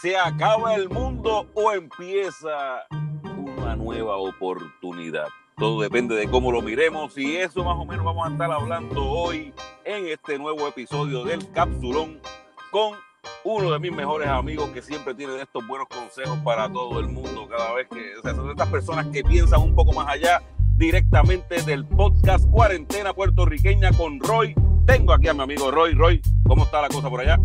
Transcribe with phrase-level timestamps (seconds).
[0.00, 2.86] ¿Se acaba el mundo o empieza
[3.36, 5.26] una nueva oportunidad?
[5.56, 9.04] Todo depende de cómo lo miremos y eso más o menos vamos a estar hablando
[9.04, 9.52] hoy
[9.84, 12.20] en este nuevo episodio del Capsulón
[12.70, 12.94] con
[13.42, 17.48] uno de mis mejores amigos que siempre tiene estos buenos consejos para todo el mundo
[17.48, 20.40] cada vez que, son estas personas que piensan un poco más allá
[20.76, 24.54] directamente del podcast Cuarentena Puertorriqueña con Roy.
[24.86, 25.94] Tengo aquí a mi amigo Roy.
[25.94, 27.36] Roy, ¿cómo está la cosa por allá?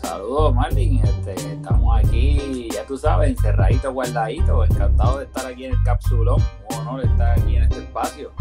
[0.00, 1.04] Saludos, Marlin.
[1.04, 4.70] Este, estamos aquí, ya tú sabes, encerraditos, guardaditos.
[4.70, 6.40] Encantado de estar aquí en el Capsulón.
[6.70, 8.32] Un honor estar aquí en este espacio.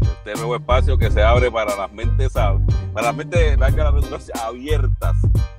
[0.00, 3.58] Este nuevo espacio que se abre para las mentes, para las mentes,
[4.42, 5.16] abiertas.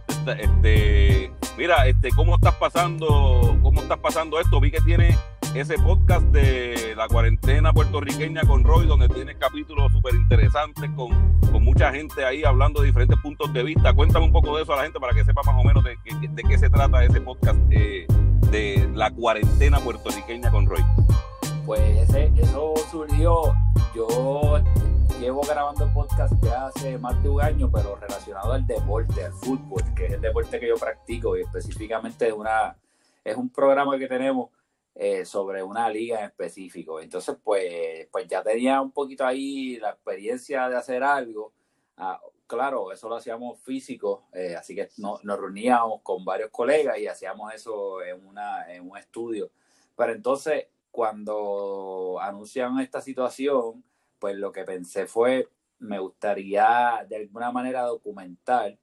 [0.08, 3.58] Este, este, mira, este, ¿cómo estás pasando?
[3.62, 4.60] ¿Cómo estás pasando esto?
[4.60, 5.16] Vi que tiene
[5.56, 11.10] ese podcast de la cuarentena puertorriqueña con Roy, donde tiene capítulos súper interesantes con,
[11.52, 13.94] con, mucha gente ahí hablando de diferentes puntos de vista.
[13.94, 15.98] Cuéntame un poco de eso a la gente para que sepa más o menos de,
[16.30, 18.06] de, qué se trata ese podcast de,
[18.52, 20.84] de la cuarentena puertorriqueña con Roy.
[21.66, 23.54] Pues ese, eso surgió,
[23.96, 24.62] yo
[25.20, 29.84] llevo grabando podcast ya hace más de un año, pero relacionado al deporte, al fútbol,
[29.96, 32.76] que es el deporte que yo practico y específicamente una,
[33.24, 34.50] es un programa que tenemos
[35.00, 37.00] eh, sobre una liga en específico.
[37.00, 41.54] Entonces, pues, pues ya tenía un poquito ahí la experiencia de hacer algo.
[41.98, 46.98] Ah, claro, eso lo hacíamos físico, eh, así que no, nos reuníamos con varios colegas
[46.98, 49.52] y hacíamos eso en, una, en un estudio.
[49.96, 53.84] Pero entonces, cuando anunciaron esta situación,
[54.18, 58.76] pues lo que pensé fue, me gustaría de alguna manera documentar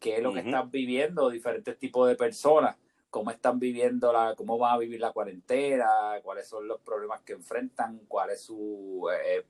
[0.00, 2.76] qué es lo que están viviendo diferentes tipos de personas
[3.14, 5.86] cómo están viviendo la, cómo van a vivir la cuarentena,
[6.20, 9.46] cuáles son los problemas que enfrentan, cuál es su, eh,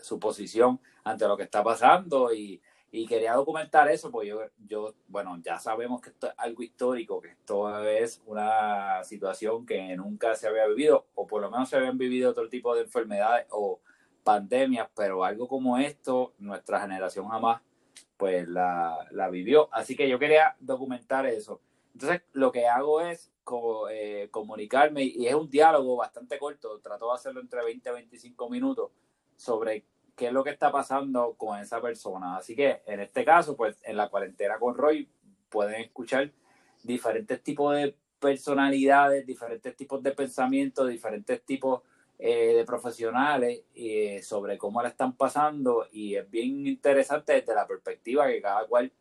[0.00, 2.58] su posición ante lo que está pasando y,
[2.90, 7.20] y, quería documentar eso, porque yo, yo, bueno, ya sabemos que esto es algo histórico,
[7.20, 11.76] que esto es una situación que nunca se había vivido, o por lo menos se
[11.76, 13.82] habían vivido otro tipo de enfermedades o
[14.24, 17.60] pandemias, pero algo como esto, nuestra generación jamás
[18.16, 19.68] pues la, la vivió.
[19.70, 21.60] Así que yo quería documentar eso.
[21.94, 23.30] Entonces, lo que hago es
[23.90, 28.48] eh, comunicarme y es un diálogo bastante corto, trato de hacerlo entre 20 y 25
[28.48, 28.90] minutos
[29.36, 29.84] sobre
[30.16, 32.36] qué es lo que está pasando con esa persona.
[32.36, 35.08] Así que en este caso, pues en la cuarentena con Roy
[35.48, 36.30] pueden escuchar
[36.82, 41.82] diferentes tipos de personalidades, diferentes tipos de pensamientos, diferentes tipos
[42.18, 47.66] eh, de profesionales eh, sobre cómo la están pasando y es bien interesante desde la
[47.66, 48.92] perspectiva que cada cual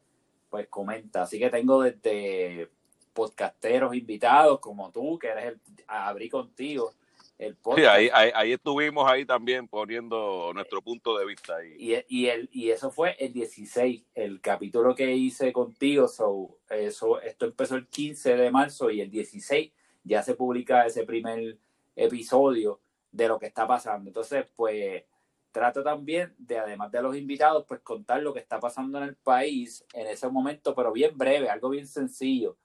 [0.50, 1.22] pues comenta.
[1.22, 2.70] Así que tengo desde
[3.14, 6.94] podcasteros invitados como tú, que eres el abrí contigo
[7.42, 7.98] el podcast.
[7.98, 11.56] Sí, ahí, ahí, estuvimos ahí también poniendo nuestro punto de vista.
[11.56, 11.76] Ahí.
[11.78, 16.08] Y, y, el, y eso fue el 16, el capítulo que hice contigo.
[16.08, 19.72] So, eso, esto empezó el 15 de marzo y el 16
[20.04, 21.58] ya se publica ese primer
[21.96, 22.80] episodio
[23.12, 24.10] de lo que está pasando.
[24.10, 25.04] Entonces, pues
[25.52, 29.16] trato también de, además de los invitados, pues contar lo que está pasando en el
[29.16, 32.58] país en ese momento, pero bien breve, algo bien sencillo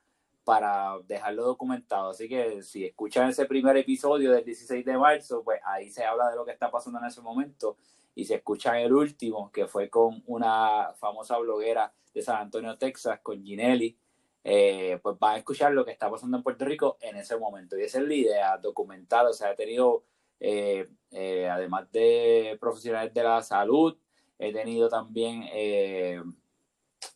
[0.47, 2.11] para dejarlo documentado.
[2.11, 6.31] Así que si escuchan ese primer episodio del 16 de marzo, pues ahí se habla
[6.31, 7.77] de lo que está pasando en ese momento.
[8.15, 13.19] Y si escuchan el último, que fue con una famosa bloguera de San Antonio, Texas,
[13.25, 13.99] con Ginelli,
[14.45, 17.77] eh, pues van a escuchar lo que está pasando en Puerto Rico en ese momento.
[17.77, 19.27] Y esa es la idea, documental.
[19.27, 20.05] O sea, he tenido,
[20.39, 23.99] eh, eh, además de profesionales de la salud,
[24.39, 25.43] he tenido también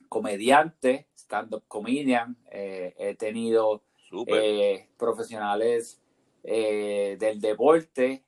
[0.09, 3.83] comediantes stand-up comedian, eh, he tenido
[4.27, 6.03] eh, profesionales
[6.43, 8.25] eh, del deporte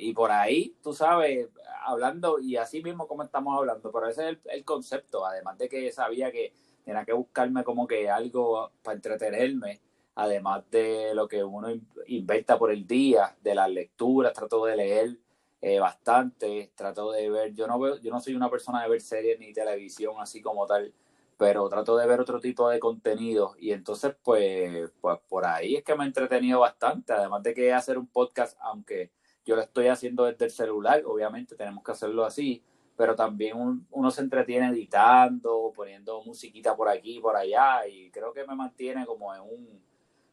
[0.00, 1.48] y por ahí, tú sabes,
[1.84, 5.92] hablando y así mismo como estamos hablando, pero ese es el, concepto, además de que
[5.92, 6.52] sabía que
[6.84, 9.80] tenía que buscarme como que algo para entretenerme,
[10.16, 11.68] además de lo que uno
[12.08, 15.16] inventa por el día, de las lecturas, trato de leer
[15.80, 19.38] bastante, trato de ver, yo no veo, yo no soy una persona de ver series
[19.38, 20.92] ni televisión así como tal,
[21.36, 25.84] pero trato de ver otro tipo de contenido y entonces pues, pues por ahí es
[25.84, 29.10] que me he entretenido bastante, además de que hacer un podcast, aunque
[29.44, 32.62] yo lo estoy haciendo desde el celular, obviamente tenemos que hacerlo así,
[32.96, 38.46] pero también uno se entretiene editando, poniendo musiquita por aquí, por allá y creo que
[38.46, 39.86] me mantiene como en un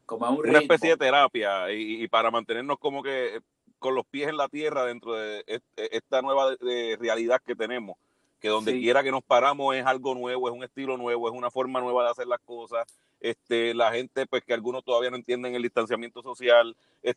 [0.05, 3.41] como en un una especie de terapia y, para mantenernos como que
[3.77, 5.43] con los pies en la tierra dentro de
[5.75, 6.55] esta nueva
[6.97, 7.97] realidad que tenemos
[8.43, 11.49] que donde quiera que nos paramos es algo nuevo, es un estilo nuevo, es una
[11.49, 12.85] forma nueva de hacer las cosas.
[13.21, 17.15] Este, la gente, pues que algunos todavía no entienden el distanciamiento social, es,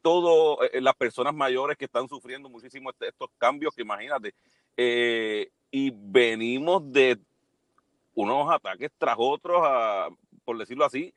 [0.00, 4.32] todo, eh, las personas mayores que están sufriendo muchísimo este, estos cambios, que imagínate,
[4.78, 7.18] eh, y venimos de
[8.14, 9.60] unos ataques tras otros,
[10.42, 11.12] por decirlo así,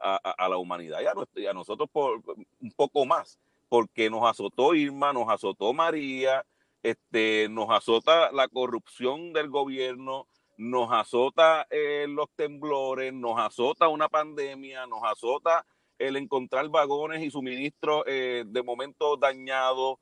[0.00, 0.98] a, la humanidad
[1.34, 2.20] y a, nosotros por,
[2.60, 3.38] un poco más,
[3.70, 6.44] porque nos azotó Irma, nos azotó María,
[6.82, 10.26] este, nos azota la corrupción del gobierno,
[10.56, 15.64] nos azota eh, los temblores, nos azota una pandemia, nos azota
[15.98, 19.98] el encontrar vagones y suministros eh, de momento dañados.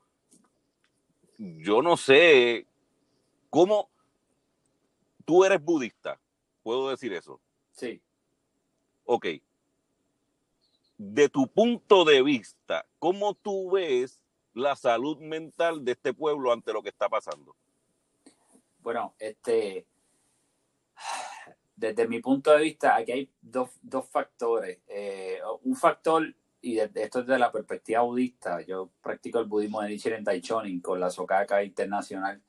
[1.37, 2.65] Yo no sé
[3.49, 3.89] cómo
[5.25, 6.19] tú eres budista,
[6.63, 7.39] puedo decir eso.
[7.71, 8.01] Sí.
[9.05, 9.27] Ok.
[10.97, 14.20] De tu punto de vista, ¿cómo tú ves
[14.53, 17.55] la salud mental de este pueblo ante lo que está pasando?
[18.79, 19.85] Bueno, este,
[21.75, 23.69] desde mi punto de vista, aquí hay dos,
[24.09, 24.79] factores.
[24.87, 26.23] Eh, un factor,
[26.61, 30.99] y esto es de la perspectiva budista, yo practico el budismo de Nichiren Taichonin con
[30.99, 32.41] la Sokaka Internacional.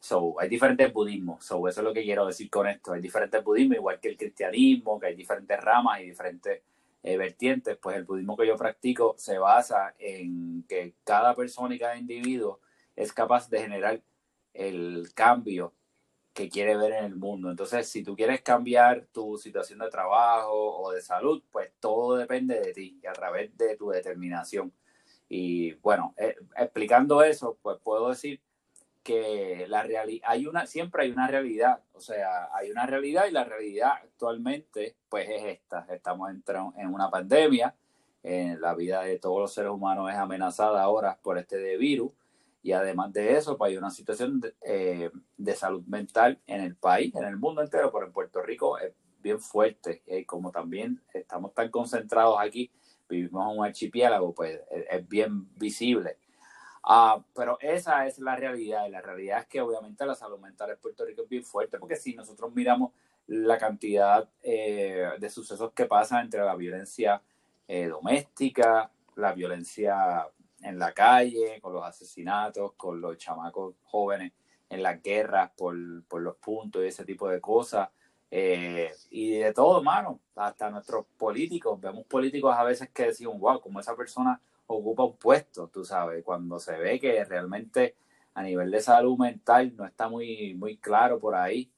[0.00, 2.92] So, hay diferentes budismos, so, eso es lo que quiero decir con esto.
[2.92, 6.62] Hay diferentes budismos, igual que el cristianismo, que hay diferentes ramas y diferentes
[7.02, 7.76] eh, vertientes.
[7.76, 12.60] Pues el budismo que yo practico se basa en que cada persona y cada individuo
[12.96, 14.02] es capaz de generar
[14.54, 15.72] el cambio
[16.32, 17.50] que quiere ver en el mundo.
[17.50, 22.58] Entonces, si tú quieres cambiar tu situación de trabajo o de salud, pues todo depende
[22.60, 24.72] de ti y a través de tu determinación.
[25.28, 28.40] Y bueno, eh, explicando eso, pues puedo decir
[29.02, 33.32] que la realidad, hay una, siempre hay una realidad, o sea, hay una realidad y
[33.32, 35.86] la realidad actualmente, pues es esta.
[35.90, 37.74] Estamos en una pandemia,
[38.22, 42.12] en la vida de todos los seres humanos es amenazada ahora por este virus
[42.62, 47.12] y además de eso, pues hay una situación eh, de, salud mental en el país,
[47.16, 50.02] en el mundo entero, pero en Puerto Rico es bien fuerte.
[50.06, 52.70] Y como también estamos tan concentrados aquí,
[53.08, 56.18] vivimos en un archipiélago, pues es, bien visible.
[56.84, 60.70] Ah, pero esa es la realidad, y la realidad es que obviamente la salud mental
[60.70, 62.92] en Puerto Rico es bien fuerte, porque si nosotros miramos
[63.28, 67.22] la cantidad eh, de sucesos que pasan entre la violencia
[67.68, 70.26] eh, doméstica, la violencia
[70.60, 74.32] en la calle, con los asesinatos, con los chamacos jóvenes
[74.68, 77.90] en las guerras por, los puntos y ese tipo de cosas.
[78.30, 81.78] Eh, y de todo, mano, hasta nuestros políticos.
[81.80, 84.40] Vemos políticos a veces que decimos, wow, como esa persona
[84.74, 87.96] ocupa un puesto, tú sabes, cuando se ve que realmente
[88.34, 91.70] a nivel de salud mental no está muy, muy claro por ahí.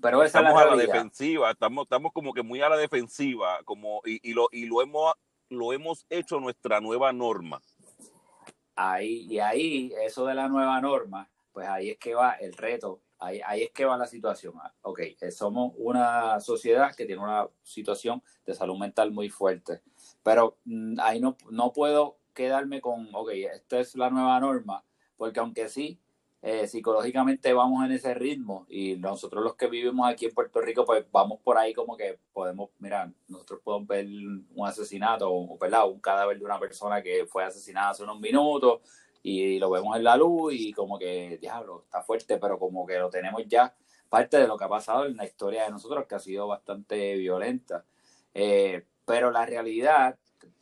[0.00, 2.76] Pero esa estamos es la a la defensiva, estamos, estamos como que muy a la
[2.76, 5.14] defensiva, como, y, lo, y lo hemos
[5.48, 7.62] lo hemos hecho nuestra nueva norma
[8.76, 13.00] ahí, y ahí, eso de la nueva norma, pues ahí es que va el reto,
[13.18, 14.54] ahí, ahí es que va la situación.
[14.62, 15.00] Ah, ok,
[15.30, 19.80] somos una sociedad que tiene una situación de salud mental muy fuerte,
[20.26, 24.84] pero mm, ahí no, no puedo quedarme con, ok, esta es la nueva norma,
[25.16, 26.00] porque aunque sí,
[26.42, 30.84] eh, psicológicamente vamos en ese ritmo y nosotros los que vivimos aquí en Puerto Rico,
[30.84, 35.56] pues vamos por ahí como que podemos, mira, nosotros podemos ver un asesinato o,
[35.86, 38.80] un cadáver de una persona que fue asesinada hace unos minutos
[39.22, 42.98] y lo vemos en la luz y como que, diablo, está fuerte, pero como que
[42.98, 43.72] lo tenemos ya
[44.08, 47.14] parte de lo que ha pasado en la historia de nosotros, que ha sido bastante
[47.14, 47.84] violenta.
[48.34, 50.18] Eh, pero la realidad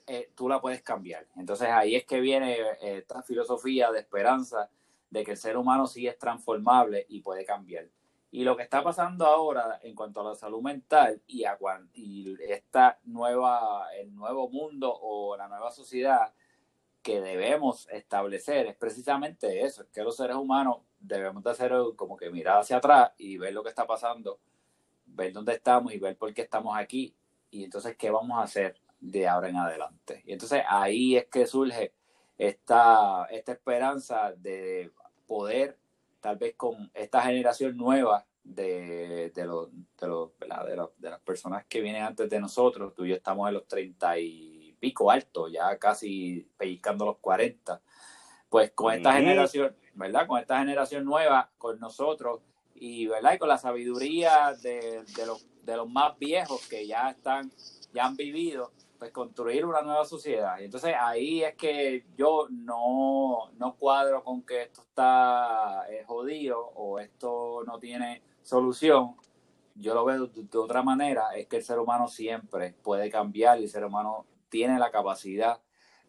[0.06, 1.26] eh, tú la puedes cambiar.
[1.34, 4.70] Entonces ahí es que viene esta filosofía de esperanza
[5.10, 7.88] de que el ser humano sí es transformable y puede cambiar.
[8.30, 11.56] Y lo que está pasando ahora en cuanto a la salud mental y, a,
[11.94, 16.34] y esta nueva, el nuevo mundo o la nueva sociedad
[17.00, 22.16] que debemos establecer es precisamente eso, es que los seres humanos debemos de hacer como
[22.16, 24.40] que mirar hacia atrás y ver lo que está pasando,
[25.06, 27.14] ver dónde estamos y ver por qué estamos aquí
[27.54, 30.22] y entonces qué vamos a hacer de ahora en adelante.
[30.26, 31.92] Y entonces ahí es que surge
[32.36, 34.90] esta, esta esperanza de
[35.26, 35.78] poder,
[36.20, 40.30] tal vez con esta generación nueva de, de, los, de, los,
[40.98, 44.18] de, las personas que vienen antes de nosotros, tú y yo estamos en los treinta
[44.18, 47.80] y pico altos, ya casi pellizcando los 40,
[48.48, 50.26] pues con esta generación, ¿verdad?
[50.26, 52.40] Con esta generación nueva, con nosotros,
[52.74, 53.34] y, ¿verdad?
[53.34, 57.50] Y con la sabiduría de, de, los, de los más viejos que ya están,
[57.92, 60.58] ya han vivido, pues construir una nueva sociedad.
[60.60, 66.60] Y entonces ahí es que yo no, no cuadro con que esto está eh, jodido
[66.60, 69.16] o esto no tiene solución.
[69.74, 73.64] Yo lo veo de, otra manera, es que el ser humano siempre puede cambiar y
[73.64, 75.60] el ser humano tiene la capacidad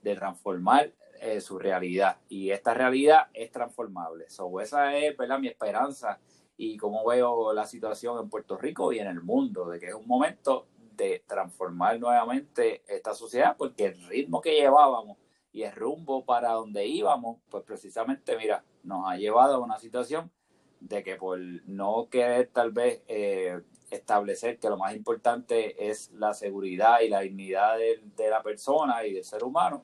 [0.04, 4.30] de transformar eh, su realidad y esta realidad es transformable.
[4.30, 5.40] So, esa es ¿verdad?
[5.40, 6.20] mi esperanza
[6.58, 9.94] y cómo veo la situación en Puerto Rico y en el mundo, de que es
[9.94, 15.18] un momento de transformar nuevamente esta sociedad, porque el ritmo que llevábamos
[15.52, 20.32] y el rumbo para donde íbamos, pues precisamente, mira, nos ha llevado a una situación
[20.80, 26.34] de que por no querer tal vez eh, establecer que lo más importante es la
[26.34, 29.84] seguridad y la dignidad de, la persona y del ser humano,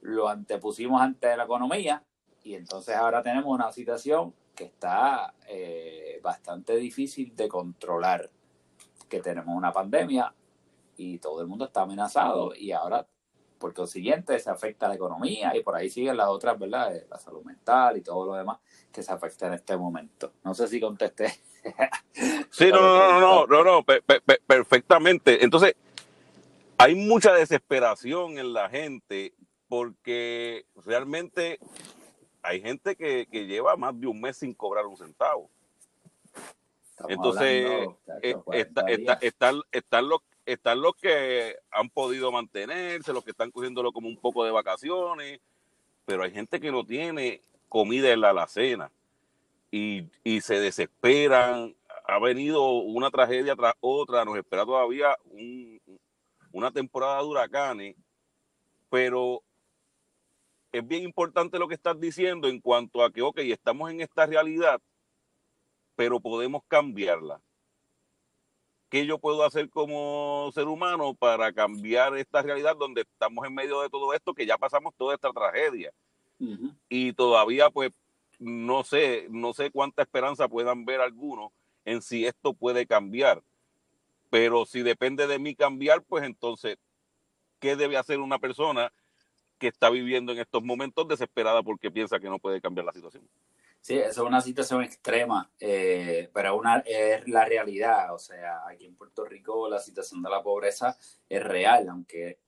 [0.00, 2.04] lo antepusimos ante la economía
[2.42, 8.30] y entonces ahora tenemos una situación que está eh, bastante difícil de controlar,
[9.08, 10.32] que tenemos una pandemia
[10.96, 13.06] y todo el mundo está amenazado y ahora
[13.58, 16.92] por consiguiente se afecta la economía y por ahí siguen las otras, ¿verdad?
[17.08, 18.58] La salud mental y todo lo demás
[18.92, 20.32] que se afecta en este momento.
[20.44, 21.32] No sé si contesté.
[22.50, 23.84] sí, no, no, no, no, no,
[24.46, 25.42] perfectamente.
[25.42, 25.76] Entonces,
[26.76, 29.34] hay mucha desesperación en la gente
[29.68, 31.58] porque realmente
[32.44, 35.50] hay gente que, lleva más de un mes sin cobrar un centavo.
[37.08, 37.88] Entonces,
[38.22, 38.36] eh,
[39.72, 44.44] están los están los que han podido mantenerse, los que están cogiéndolo como un poco
[44.44, 45.40] de vacaciones,
[46.04, 48.90] pero hay gente que no tiene comida en la alacena
[49.70, 51.74] y, y se desesperan.
[52.06, 55.16] Ha venido una tragedia tras otra, nos espera todavía
[56.52, 57.96] una temporada de huracanes,
[58.90, 59.42] pero
[60.74, 64.26] es bien importante lo que estás diciendo en cuanto a que, ok, estamos en esta
[64.26, 64.80] realidad,
[65.96, 67.40] pero podemos cambiarla
[68.94, 73.80] ¿qué yo puedo hacer como ser humano para cambiar esta realidad donde estamos en medio
[73.80, 75.92] de todo esto, que ya pasamos toda esta tragedia?
[76.88, 77.90] Y todavía, pues,
[78.38, 81.50] no sé, no sé cuánta esperanza puedan ver algunos
[81.84, 83.42] en si esto puede cambiar.
[84.30, 86.78] Pero si depende de mí cambiar, pues entonces,
[87.58, 88.92] ¿qué debe hacer una persona
[89.58, 93.28] que está viviendo en estos momentos desesperada porque piensa que no puede cambiar la situación?
[93.80, 98.14] Sí, eso es una situación extrema, eh, pero una, es la realidad.
[98.14, 100.96] O sea, aquí en Puerto Rico la situación de la pobreza
[101.28, 102.38] es real, aunque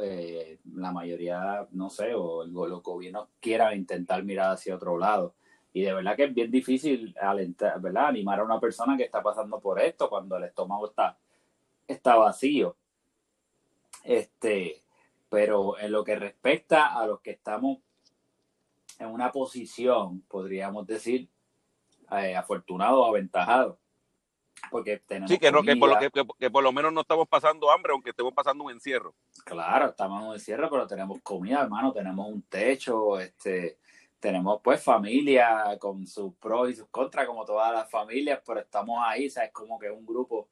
[0.00, 5.34] eh, la mayoría, no sé, o los gobiernos quieran intentar mirar hacia otro lado.
[5.72, 8.06] Y de verdad que es bien difícil alentar, ¿verdad?
[8.06, 11.18] animar a una persona que está pasando por esto cuando el estómago está,
[11.88, 12.76] está vacío.
[14.04, 14.82] Este,
[15.30, 17.78] pero en lo que respecta a los que estamos
[18.98, 21.30] en una posición, podríamos decir,
[22.10, 23.78] eh, afortunado aventajado.
[24.70, 27.70] Porque tenemos sí, que, no, que, por lo, que, por lo menos no estamos pasando
[27.70, 29.14] hambre, aunque estemos pasando un encierro.
[29.44, 33.78] Claro, estamos en un encierro, pero tenemos comida, hermano, tenemos un techo, este,
[34.18, 38.98] tenemos pues familia con sus pros y sus contras, como todas las familias, pero estamos
[39.02, 39.52] ahí, ¿sabes?
[39.52, 40.50] Como que un grupo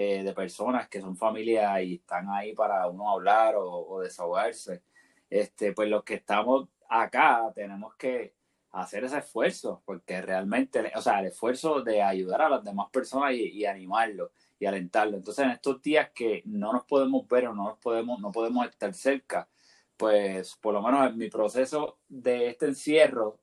[0.00, 4.80] eh, de personas que son familias y están ahí para uno hablar o, desahogarse.
[5.28, 8.32] Este, pues los que estamos acá tenemos que
[8.70, 13.32] hacer ese esfuerzo, porque realmente, o sea, el esfuerzo de ayudar a las demás personas
[13.32, 15.16] y, y animarlo y alentarlo.
[15.16, 18.68] Entonces, en estos días que no nos podemos ver o no nos podemos, no podemos
[18.68, 19.48] estar cerca,
[19.96, 23.40] pues por lo menos en mi proceso de este encierro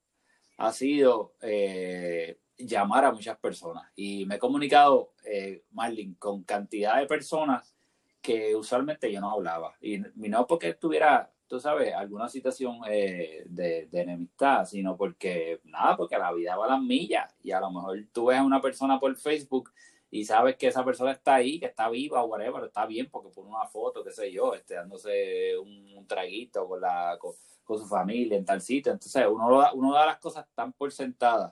[0.56, 6.98] ha sido eh, llamar a muchas personas y me he comunicado, eh, Marlin, con cantidad
[6.98, 7.76] de personas
[8.22, 13.44] que usualmente yo no hablaba y, y no porque estuviera tú sabes, alguna situación eh,
[13.48, 17.72] de, enemistad, sino porque, nada, porque la vida va a las millas y a lo
[17.72, 19.72] mejor tú ves a una persona por Facebook
[20.10, 23.30] y sabes que esa persona está ahí, que está viva o whatever, está bien porque
[23.30, 27.34] pone una foto, qué sé yo, este, dándose un, traguito con, la, con,
[27.80, 28.92] su familia en tal sitio.
[28.92, 31.52] Entonces, uno, uno da las cosas tan por sentadas.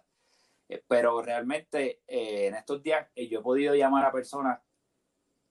[0.69, 4.59] Eh, pero realmente eh, en estos días yo he podido llamar a personas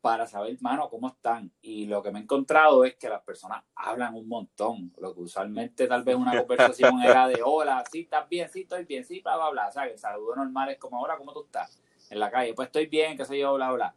[0.03, 1.51] para saber, mano, cómo están.
[1.63, 4.93] Y lo que me he encontrado es que las personas hablan un montón.
[4.99, 8.85] Lo que usualmente tal vez una conversación era de hola, sí, estás bien, sí, estoy
[8.85, 9.69] bien, sí, bla, bla, bla.
[9.69, 11.81] O sea, el saludo normal es como ahora, ¿cómo tú estás?
[12.11, 13.95] En la calle, pues estoy bien, qué sé yo, bla, bla.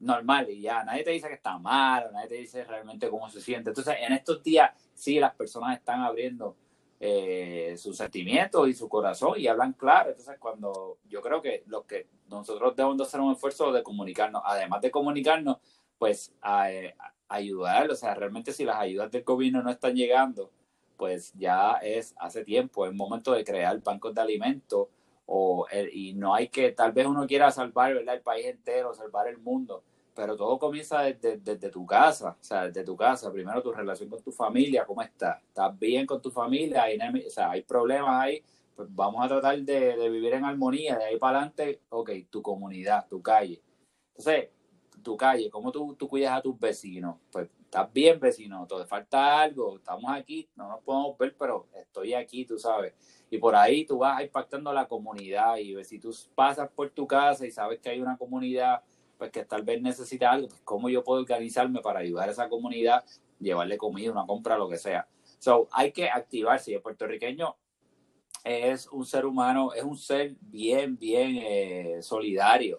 [0.00, 3.40] Normal, y ya, nadie te dice que está mal, nadie te dice realmente cómo se
[3.40, 3.70] siente.
[3.70, 6.56] Entonces, en estos días, sí, las personas están abriendo
[7.00, 10.10] eh, sus sentimientos y su corazón y hablan claro.
[10.10, 14.42] Entonces, cuando yo creo que lo que nosotros debemos de hacer un esfuerzo de comunicarnos,
[14.44, 15.58] además de comunicarnos,
[15.98, 16.94] pues a, eh,
[17.28, 20.50] ayudar, o sea, realmente si las ayudas del gobierno no están llegando,
[20.96, 24.88] pues ya es hace tiempo, es momento de crear bancos de alimentos
[25.26, 29.38] o y no hay que, tal vez uno quiera salvar el país entero, salvar el
[29.38, 29.82] mundo,
[30.14, 34.08] pero todo comienza desde, desde, tu casa, o sea, desde tu casa, primero tu relación
[34.08, 35.42] con tu familia, ¿cómo estás?
[35.42, 36.84] ¿Estás bien con tu familia?
[36.84, 38.42] ¿Hay, o sea, hay problemas ahí?
[38.74, 43.06] pues vamos a tratar de, vivir en armonía, de ahí para adelante, ok, tu comunidad,
[43.08, 43.62] tu calle.
[44.16, 44.50] Entonces,
[45.02, 47.16] tu calle, ¿cómo tú, tú cuidas a tus vecinos?
[47.30, 52.14] Pues estás bien, vecino, te falta algo, estamos aquí, no nos podemos ver, pero estoy
[52.14, 52.94] aquí, tú sabes.
[53.30, 57.06] Y por ahí tú vas impactando a la comunidad y si tú pasas por tu
[57.06, 58.82] casa y sabes que hay una comunidad
[59.18, 62.48] pues que tal vez necesita algo, pues cómo yo puedo organizarme para ayudar a esa
[62.48, 63.04] comunidad,
[63.38, 65.06] llevarle comida, una compra, lo que sea.
[65.38, 66.72] So, hay que activarse.
[66.72, 67.56] Y el puertorriqueño
[68.44, 72.78] es un ser humano, es un ser bien, bien eh, solidario.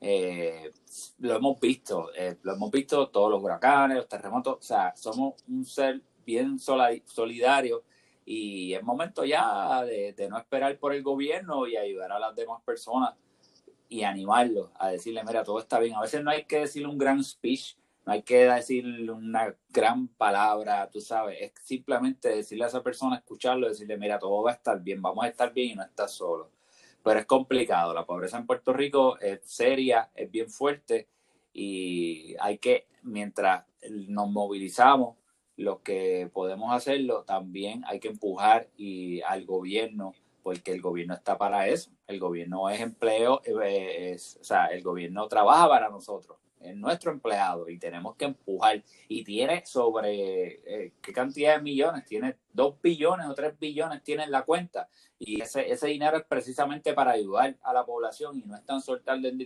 [0.00, 0.70] Eh,
[1.18, 5.34] lo hemos visto, eh, lo hemos visto todos los huracanes, los terremotos, o sea, somos
[5.48, 7.84] un ser bien solidario
[8.24, 12.60] y es momento ya de, no esperar por el gobierno y ayudar a las demás
[12.62, 13.14] personas
[13.88, 15.94] y animarlos a decirle, mira, todo está bien.
[15.94, 20.08] A veces no hay que decirle un gran speech, no hay que decirle una gran
[20.08, 24.54] palabra, tú sabes, es simplemente decirle a esa persona, escucharlo, decirle, mira, todo va a
[24.54, 26.50] estar bien, vamos a estar bien y no estás solo.
[27.02, 31.08] Pero es complicado, la pobreza en Puerto Rico es seria, es bien fuerte
[31.52, 35.16] y hay que, mientras nos movilizamos,
[35.56, 40.14] los que podemos hacerlo, también hay que empujar y al gobierno,
[40.46, 41.90] porque el gobierno está para eso.
[42.06, 47.80] El gobierno es empleo, o sea, el gobierno trabaja para nosotros, es nuestro empleado y
[47.80, 48.80] tenemos que empujar.
[49.08, 52.04] Y tiene sobre, eh, ¿qué cantidad de millones?
[52.04, 54.88] Tiene dos billones o tres billones tiene en la cuenta.
[55.18, 59.26] Y ese, ese dinero es precisamente para ayudar a la población y no están soltando
[59.26, 59.36] el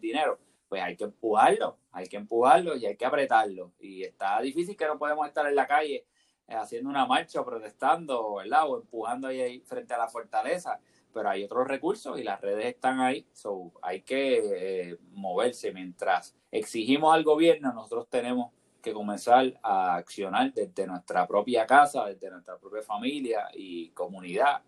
[0.00, 3.72] dinero pues hay que empujarlo, hay que empujarlo y hay que apretarlo.
[3.78, 6.04] Y está difícil que no podemos estar en la calle eh,
[6.48, 8.68] haciendo una marcha o protestando, ¿verdad?
[8.68, 10.80] O empujando ahí, frente a la fortaleza.
[11.12, 13.26] Pero hay otros recursos y las redes están ahí.
[13.32, 15.72] So, hay que eh, moverse.
[15.72, 18.52] Mientras exigimos al gobierno, nosotros tenemos
[18.82, 24.62] que comenzar a accionar desde nuestra propia casa, desde nuestra propia familia y comunidad,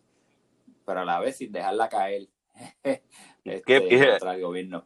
[0.85, 2.29] pero a la vez sin dejarla caer
[3.45, 4.85] este, contra el gobierno.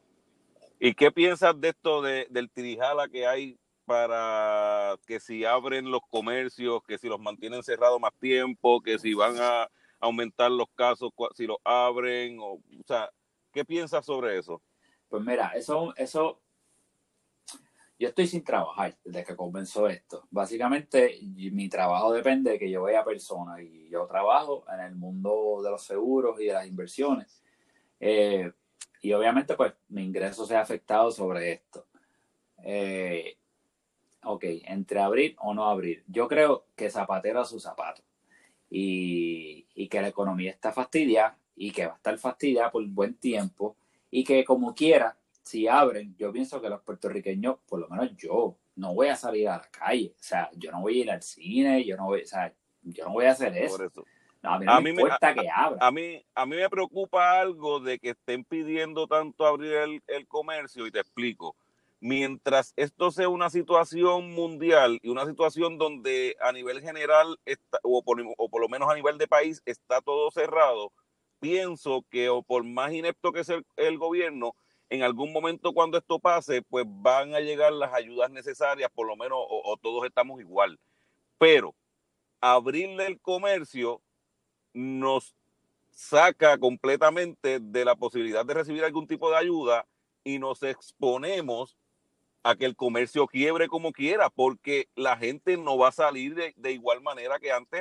[0.78, 6.00] ¿Y qué piensas de esto de, del tirijala que hay para que si abren los
[6.10, 9.68] comercios, que si los mantienen cerrados más tiempo, que si van a
[10.00, 12.38] aumentar los casos si los abren?
[12.40, 13.10] O, o sea,
[13.52, 14.60] ¿qué piensas sobre eso?
[15.08, 16.40] Pues mira, eso, eso,
[17.98, 20.26] yo estoy sin trabajar desde que comenzó esto.
[20.30, 25.60] Básicamente, mi trabajo depende de que yo vea personas y yo trabajo en el mundo
[25.62, 27.42] de los seguros y de las inversiones.
[28.00, 28.52] Eh,
[29.00, 31.86] y obviamente, pues, mi ingreso se ha afectado sobre esto.
[32.64, 33.36] Eh,
[34.24, 36.04] ok, entre abrir o no abrir.
[36.06, 38.02] Yo creo que zapatero a su zapato.
[38.70, 43.14] Y, y que la economía está fastidiada y que va a estar fastidiada por buen
[43.14, 43.76] tiempo.
[44.10, 48.56] Y que como quiera, si abren, yo pienso que los puertorriqueños, por lo menos yo,
[48.76, 50.14] no voy a salir a la calle.
[50.18, 53.04] O sea, yo no voy a ir al cine, yo no voy, o sea, yo
[53.04, 54.04] no voy a hacer eso
[54.44, 55.78] a mí me importa que abra.
[55.80, 60.86] A mí, a mí me preocupa algo de que estén pidiendo tanto abrir el, comercio
[60.86, 61.56] y te explico.
[62.06, 68.02] Mientras esto sea una situación mundial y una situación donde a nivel general está, o,
[68.02, 70.92] por, lo menos a nivel de país está todo cerrado,
[71.40, 74.54] pienso que o por más inepto que sea el, gobierno,
[74.90, 79.16] en algún momento cuando esto pase, pues van a llegar las ayudas necesarias, por lo
[79.16, 80.78] menos, o todos estamos igual.
[81.38, 81.74] Pero
[82.42, 84.02] abrirle el comercio
[84.74, 85.34] nos
[85.90, 89.86] saca completamente de la posibilidad de recibir algún tipo de ayuda
[90.22, 91.78] y nos exponemos
[92.44, 96.72] a que el comercio quiebre como quiera, porque la gente no va a salir de,
[96.72, 97.80] igual manera que antes.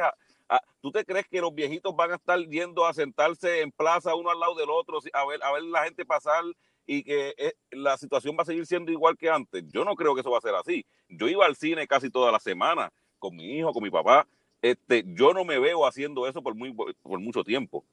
[0.82, 4.32] ¿Tú te crees que los viejitos van a estar yendo a sentarse en plaza uno
[4.32, 6.44] al lado del otro, a ver, a ver la gente pasar
[6.86, 9.64] y que eh, la situación va a seguir siendo igual que antes?
[9.68, 10.86] Yo no creo que eso va a ser así.
[11.10, 14.28] Yo iba al cine casi toda la semana con mi hijo, con mi papá,
[14.62, 17.84] este, yo no me veo haciendo eso por, muy, por mucho tiempo.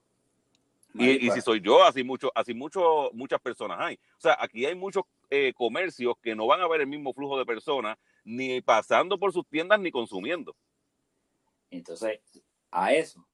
[0.94, 3.94] Y, si soy yo, así mucho, así mucho, muchas personas hay.
[3.94, 7.38] O sea, aquí hay muchos eh, comercios que no van a ver el mismo flujo
[7.38, 10.57] de personas, ni pasando por sus tiendas ni consumiendo.
[11.70, 12.20] Entonces,
[12.70, 13.26] a eso,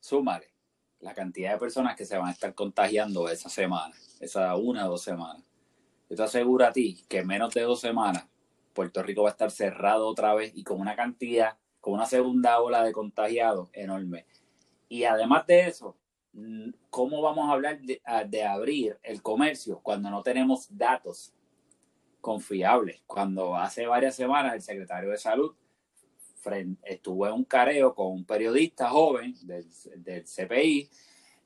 [0.00, 0.52] súmale
[1.00, 4.90] la cantidad de personas que se van a estar contagiando esa semana, esa una o
[4.90, 5.44] dos semanas.
[6.08, 8.26] Yo te aseguro a ti que en menos de dos semanas
[8.72, 12.60] Puerto Rico va a estar cerrado otra vez y con una cantidad con una segunda
[12.60, 14.24] ola de contagiados enorme.
[14.88, 15.98] Y además de eso,
[16.90, 21.32] ¿cómo vamos a hablar de, abrir el comercio cuando no tenemos datos
[22.20, 23.02] confiables?
[23.06, 25.54] Cuando hace varias semanas el secretario de Salud
[26.82, 29.66] estuvo en un careo con un periodista joven del,
[29.96, 30.90] del CPI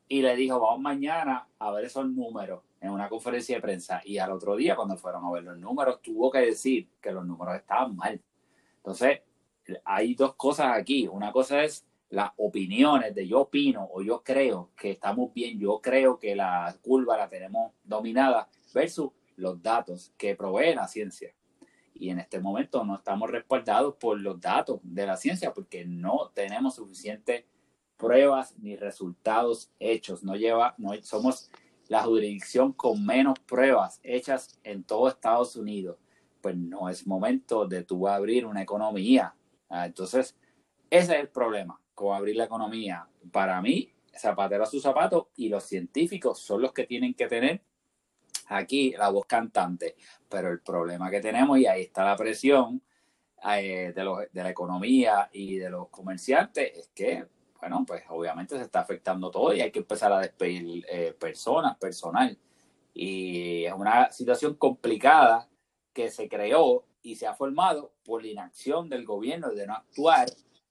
[0.09, 4.01] y le dijo, vamos mañana a ver esos números en una conferencia de prensa.
[4.03, 7.25] Y al otro día, cuando fueron a ver los números, tuvo que decir que los
[7.25, 8.19] números estaban mal.
[8.77, 9.21] Entonces,
[9.83, 11.07] hay dos cosas aquí.
[11.07, 15.79] Una cosa es las opiniones de yo opino o yo creo que estamos bien, yo
[15.81, 21.33] creo que la curva la tenemos dominada versus los datos que provee la ciencia.
[21.93, 26.31] Y en este momento no estamos respaldados por los datos de la ciencia porque no
[26.33, 27.45] tenemos suficientes
[27.97, 30.23] pruebas ni resultados hechos.
[30.23, 31.51] No lleva, no somos
[31.87, 35.97] la jurisdicción con menos pruebas hechas en todo Estados Unidos.
[36.41, 39.35] Pues no es momento de tú abrir una economía
[39.69, 40.35] Ah, entonces,
[40.89, 43.05] ese es el problema con abrir la economía.
[43.29, 47.61] Para mí, zapatero a su zapato y los científicos son los que tienen que tener
[48.47, 49.97] aquí la voz cantante.
[50.29, 52.81] Pero el problema que tenemos, y ahí está la presión
[53.51, 57.25] eh, de, los, de la economía y de los comerciantes, es que,
[57.59, 61.77] bueno, pues obviamente se está afectando todo y hay que empezar a despedir eh, personas,
[61.77, 62.37] personal.
[62.93, 65.49] Y es una situación complicada
[65.91, 70.29] que se creó y se ha formado por la inacción del gobierno de no actuar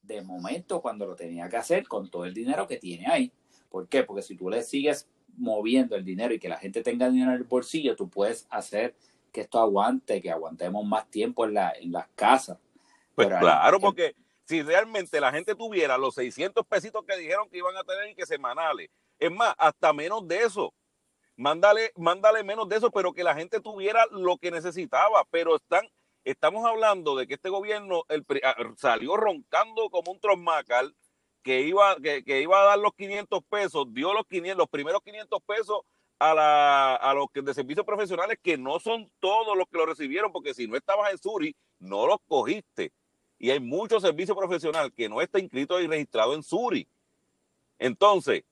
[0.08, 3.30] de momento cuando lo tenía que hacer con todo el dinero que tiene ahí.
[3.68, 4.02] ¿Por qué?
[4.02, 7.36] Porque si tú le sigues moviendo el dinero y que la gente tenga dinero en
[7.36, 8.96] el bolsillo, tú puedes hacer
[9.30, 12.58] que esto aguante, que aguantemos más tiempo en, la, en las casas.
[13.14, 17.76] Pues claro, porque si realmente la gente tuviera los 600 pesitos que dijeron que iban
[17.76, 20.72] a tener y que semanales, es más, hasta menos de eso,
[21.36, 25.86] mándale, mándale menos de eso, pero que la gente tuviera lo que necesitaba, pero están,
[26.24, 28.04] estamos hablando de que este gobierno
[28.44, 30.94] ah, salió roncando como un trommacal,
[31.42, 35.02] que iba, que, que, iba a dar los 500 pesos, dio los 500, los primeros
[35.02, 35.80] 500 pesos
[36.18, 39.86] a, la, a los que de servicios profesionales, que no son todos los que lo
[39.86, 42.92] recibieron, porque si no estabas en Suri, no los cogiste.
[43.38, 46.88] Y hay muchos servicios profesionales que no está inscrito y registrado en Suri.
[47.78, 48.42] Entonces,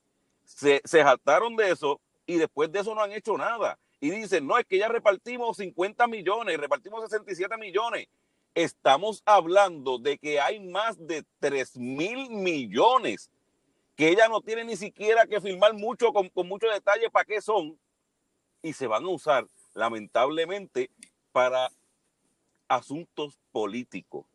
[0.45, 3.77] se, se jactaron de eso y después de eso no han hecho nada.
[3.99, 8.07] Y dicen, no, es que ya repartimos 50 millones, repartimos 67 millones.
[8.53, 13.31] Estamos hablando de que hay más de 3 mil millones
[13.95, 17.41] que ella no tiene ni siquiera que firmar mucho con, con mucho detalle para qué
[17.41, 17.79] son
[18.61, 20.91] y se van a usar lamentablemente
[21.31, 21.71] para
[22.67, 24.25] asuntos políticos,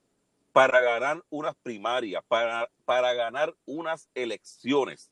[0.52, 5.10] para ganar unas primarias, para, para ganar unas elecciones.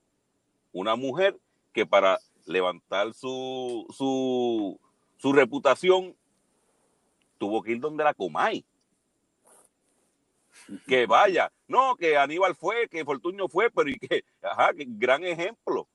[0.72, 1.38] Una mujer
[1.72, 4.78] que para levantar su, su,
[5.16, 6.16] su reputación
[7.38, 8.64] tuvo que ir donde la Comay
[10.86, 11.52] que vaya.
[11.68, 15.88] No, que Aníbal fue, que Fortuño fue, pero y que, ajá, que gran ejemplo.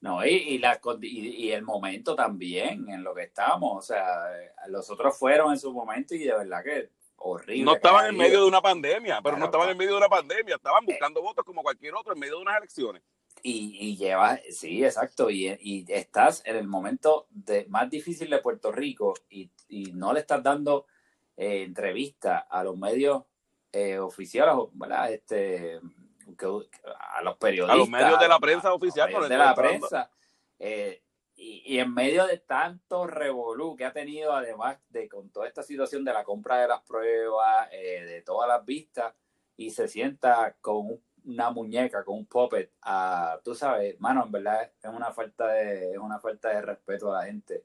[0.00, 3.78] No, y, la, y, el momento también en lo que estamos.
[3.78, 4.30] O sea,
[4.66, 7.64] los otros fueron en su momento y de verdad que horrible.
[7.64, 10.56] No estaban en medio de una pandemia, pero no estaban en medio de una pandemia,
[10.56, 13.00] estaban buscando votos como cualquier otro en medio de unas elecciones.
[13.44, 18.38] Y, y lleva, sí, exacto, y, y, estás en el momento de, más difícil de
[18.38, 19.50] Puerto Rico y,
[19.94, 20.86] no le estás dando
[21.36, 23.24] eh, entrevista a los medios
[23.72, 24.54] eh, oficiales,
[25.10, 25.80] Este,
[26.98, 27.74] a los periodistas.
[27.74, 29.28] A los medios de la prensa oficial.
[29.28, 30.10] de la prensa.
[30.58, 31.02] Eh,
[31.34, 36.04] y, en medio de tanto revolú que ha tenido, además de con toda esta situación
[36.04, 39.14] de la compra de las pruebas, eh, de todas las vistas,
[39.56, 44.70] y se sienta con una muñeca, con un puppet, a, tú sabes, mano, en verdad
[44.82, 47.64] es una falta de, es una falta de respeto a la gente.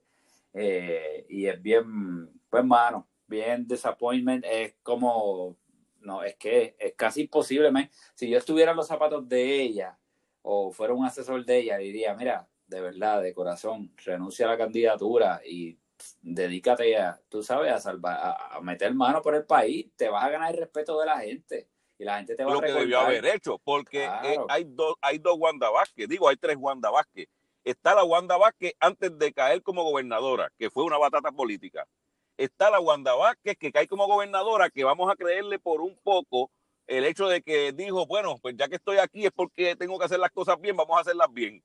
[1.28, 5.56] y es bien, pues, mano, bien disappointment, es como
[6.00, 7.70] no, es que es casi imposible.
[8.14, 9.98] Si yo estuviera en los zapatos de ella
[10.42, 14.58] o fuera un asesor de ella, diría, mira, de verdad, de corazón, renuncia a la
[14.58, 15.78] candidatura y
[16.22, 20.30] dedícate a, tú sabes, a salvar, a, meter mano por el país, te vas a
[20.30, 21.68] ganar el respeto de la gente
[21.98, 22.70] y la gente te va a recordar.
[22.70, 26.36] Lo que debió haber hecho, porque eh, hay dos, hay dos Wanda Vázquez, digo, hay
[26.36, 27.28] tres Wanda Vázquez.
[27.64, 31.86] Está la Wanda Vázquez antes de caer como gobernadora, que fue una batata política
[32.38, 36.50] está la Wanda Vázquez, que cae como gobernadora, que vamos a creerle por un poco
[36.86, 40.06] el hecho de que dijo, bueno, pues ya que estoy aquí es porque tengo que
[40.06, 41.62] hacer las cosas bien, vamos a hacerlas bien.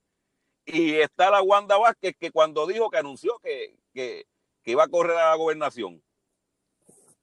[0.66, 4.26] Y está la Wanda Vázquez, que cuando dijo que anunció que, que,
[4.66, 6.02] iba a correr a la gobernación,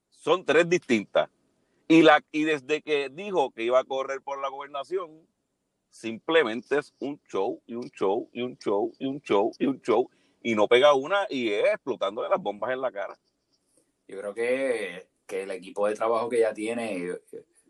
[0.10, 1.30] son tres distintas.
[1.92, 5.28] Y, la, y desde que dijo que iba a correr por la gobernación,
[5.90, 9.82] simplemente es un show y un show y un show y un show y un
[9.82, 10.10] show
[10.42, 13.20] y no pega una y es explotando de las bombas en la cara.
[14.08, 17.14] Yo creo que, el equipo de trabajo que ella tiene,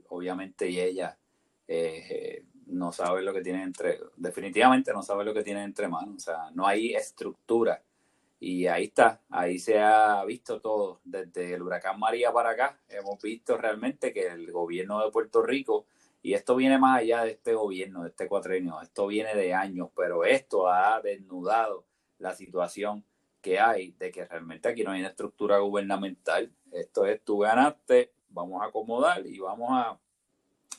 [0.09, 1.17] obviamente, y ella
[1.67, 6.15] eh, no sabe lo que tiene entre, definitivamente no sabe lo que tiene entre manos,
[6.15, 7.83] o sea, no hay estructura.
[8.43, 13.21] Y ahí está, ahí se ha visto todo, desde el huracán María para acá, hemos
[13.21, 15.85] visto realmente que el gobierno de Puerto Rico,
[16.23, 19.89] y esto viene más allá de este gobierno, de este cuatrenio, esto viene de años,
[19.95, 21.85] pero esto ha desnudado
[22.17, 23.05] la situación
[23.41, 26.51] que hay de que realmente aquí no hay una estructura gubernamental.
[26.71, 29.99] Esto es, tú ganaste, vamos a acomodar y vamos a,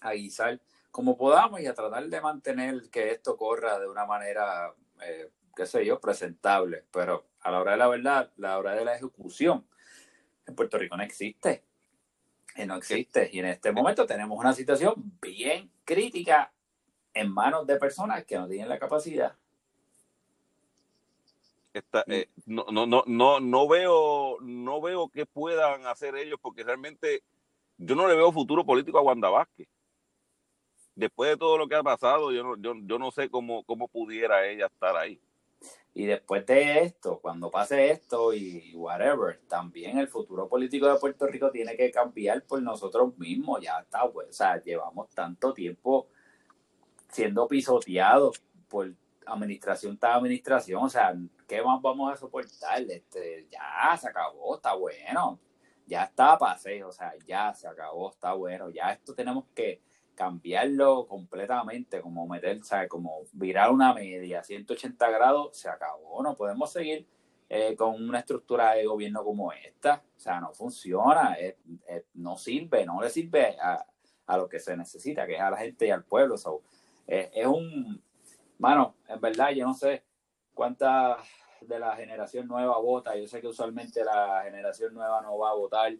[0.00, 4.74] a guisar como podamos y a tratar de mantener que esto corra de una manera,
[5.04, 6.84] eh, qué sé yo, presentable.
[6.90, 9.66] Pero a la hora de la verdad, a la hora de la ejecución,
[10.46, 11.64] en Puerto Rico no existe.
[12.56, 13.30] Y no existe.
[13.32, 16.52] Y en este momento tenemos una situación bien crítica
[17.14, 19.36] en manos de personas que no tienen la capacidad
[21.74, 27.22] eh, no, no, no, no, no veo, no veo qué puedan hacer ellos porque realmente
[27.78, 29.68] yo no le veo futuro político a Wanda Vázquez.
[30.94, 33.88] Después de todo lo que ha pasado, yo no, yo, yo no sé cómo, cómo
[33.88, 35.18] pudiera ella estar ahí.
[35.94, 41.26] Y después de esto, cuando pase esto y whatever, también el futuro político de Puerto
[41.26, 43.60] Rico tiene que cambiar por nosotros mismos.
[43.60, 46.08] Ya está, pues, o sea, llevamos tanto tiempo
[47.10, 48.90] siendo pisoteados por
[49.26, 50.82] administración tras administración.
[50.82, 51.14] O sea,
[51.46, 52.80] ¿qué más vamos a soportar?
[52.88, 55.38] Este, ya se acabó, está bueno.
[55.86, 58.70] Ya está paseo, o sea, ya se acabó, está bueno.
[58.70, 59.82] Ya esto tenemos que
[60.22, 62.88] cambiarlo completamente, como meter, ¿sabes?
[62.88, 66.22] Como virar una media, 180 grados, se acabó.
[66.22, 67.08] No podemos seguir
[67.48, 70.02] eh, con una estructura de gobierno como esta.
[70.16, 71.36] O sea, no funciona,
[72.14, 73.84] no sirve, no le sirve a,
[74.36, 76.36] lo que se necesita, que es a la gente y al pueblo.
[77.06, 78.02] es un,
[78.58, 80.04] mano, en verdad, yo no sé
[80.54, 81.18] cuánta
[81.60, 83.16] de la generación nueva vota.
[83.16, 85.92] Yo sé que usualmente la generación nueva no va a votar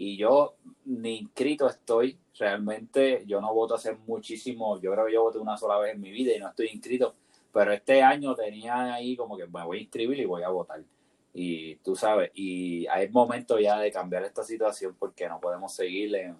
[0.00, 5.24] y yo ni inscrito estoy, realmente yo no voto hace muchísimo, yo creo que yo
[5.24, 7.16] voté una sola vez en mi vida y no estoy inscrito,
[7.52, 10.84] pero este año tenía ahí como que me voy a inscribir y voy a votar.
[11.34, 16.14] Y tú sabes, y hay momento ya de cambiar esta situación porque no podemos seguir
[16.14, 16.36] en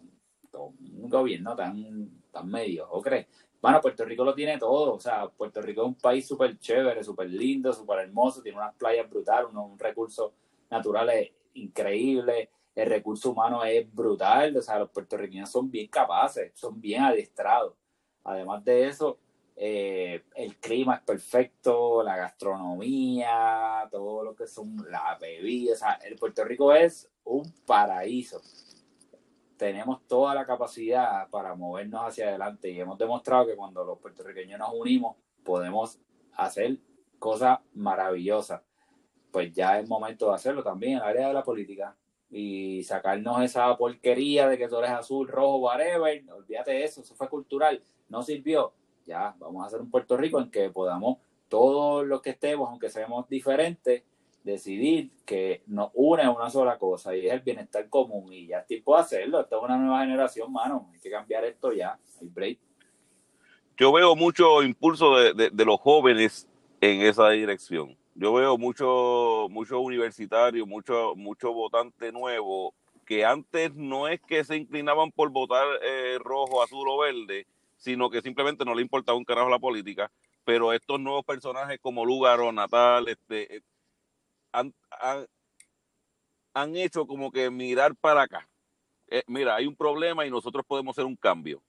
[0.52, 3.26] un gobierno tan, tan medio, ¿o crees?
[3.60, 7.02] Bueno, Puerto Rico lo tiene todo, o sea, Puerto Rico es un país súper chévere,
[7.02, 10.30] súper lindo, súper hermoso, tiene unas playas brutales, unos recursos
[10.70, 16.80] naturales increíbles, el recurso humano es brutal, o sea, los puertorriqueños son bien capaces, son
[16.80, 17.74] bien adiestrados.
[18.24, 19.18] Además de eso,
[19.56, 25.92] eh, el clima es perfecto, la gastronomía, todo lo que son las bebidas, o sea,
[25.94, 28.40] el Puerto Rico es un paraíso.
[29.56, 34.60] Tenemos toda la capacidad para movernos hacia adelante y hemos demostrado que cuando los puertorriqueños
[34.60, 35.98] nos unimos podemos
[36.36, 36.78] hacer
[37.18, 38.62] cosas maravillosas.
[39.32, 41.96] Pues ya es momento de hacerlo también en el área de la política
[42.30, 46.22] y sacarnos esa porquería de que tú eres azul, rojo, whatever.
[46.32, 48.72] Olvídate de eso, eso fue cultural, no sirvió.
[49.06, 52.90] Ya, vamos a hacer un Puerto Rico en que podamos, todos los que estemos, aunque
[52.90, 54.02] seamos diferentes,
[54.44, 58.32] decidir que nos une una sola cosa y es el bienestar común.
[58.32, 59.40] Y ya es tiempo de hacerlo.
[59.40, 60.90] Esta es una nueva generación, mano.
[60.92, 61.98] Hay que cambiar esto ya.
[62.20, 62.58] Hay break.
[63.78, 66.48] Yo veo mucho impulso de, de los jóvenes
[66.80, 72.74] en esa dirección yo veo muchos mucho universitarios, mucho, mucho votante nuevo
[73.06, 78.10] que antes no es que se inclinaban por votar eh, rojo, azul o verde, sino
[78.10, 80.10] que simplemente no le importaba un carajo la política,
[80.44, 83.62] pero estos nuevos personajes como Lugaro, Natal, este, eh,
[84.52, 84.74] han,
[86.52, 88.48] han, hecho como que mirar para acá.
[89.06, 91.62] Eh, mira, hay un problema y nosotros podemos hacer un cambio.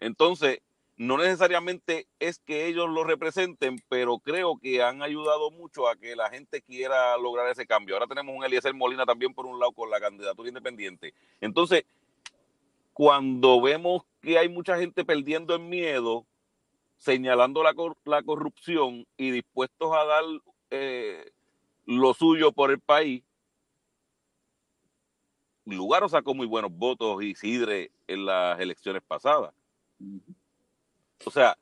[0.00, 0.62] Entonces,
[1.02, 6.14] no necesariamente es que ellos lo representen, pero creo que han ayudado mucho a que
[6.14, 7.96] la gente quiera lograr ese cambio.
[7.96, 11.12] Ahora tenemos un Eliezer Molina también por un lado con la candidatura independiente.
[11.40, 11.84] Entonces,
[12.92, 16.24] cuando vemos que hay mucha gente perdiendo en miedo,
[16.98, 20.24] señalando la, la corrupción y dispuestos a dar
[20.70, 21.32] eh,
[21.84, 23.24] lo suyo por el país,
[25.64, 29.52] Lugaro sacó muy buenos votos y Sidre en las elecciones pasadas.
[31.24, 31.56] O sea,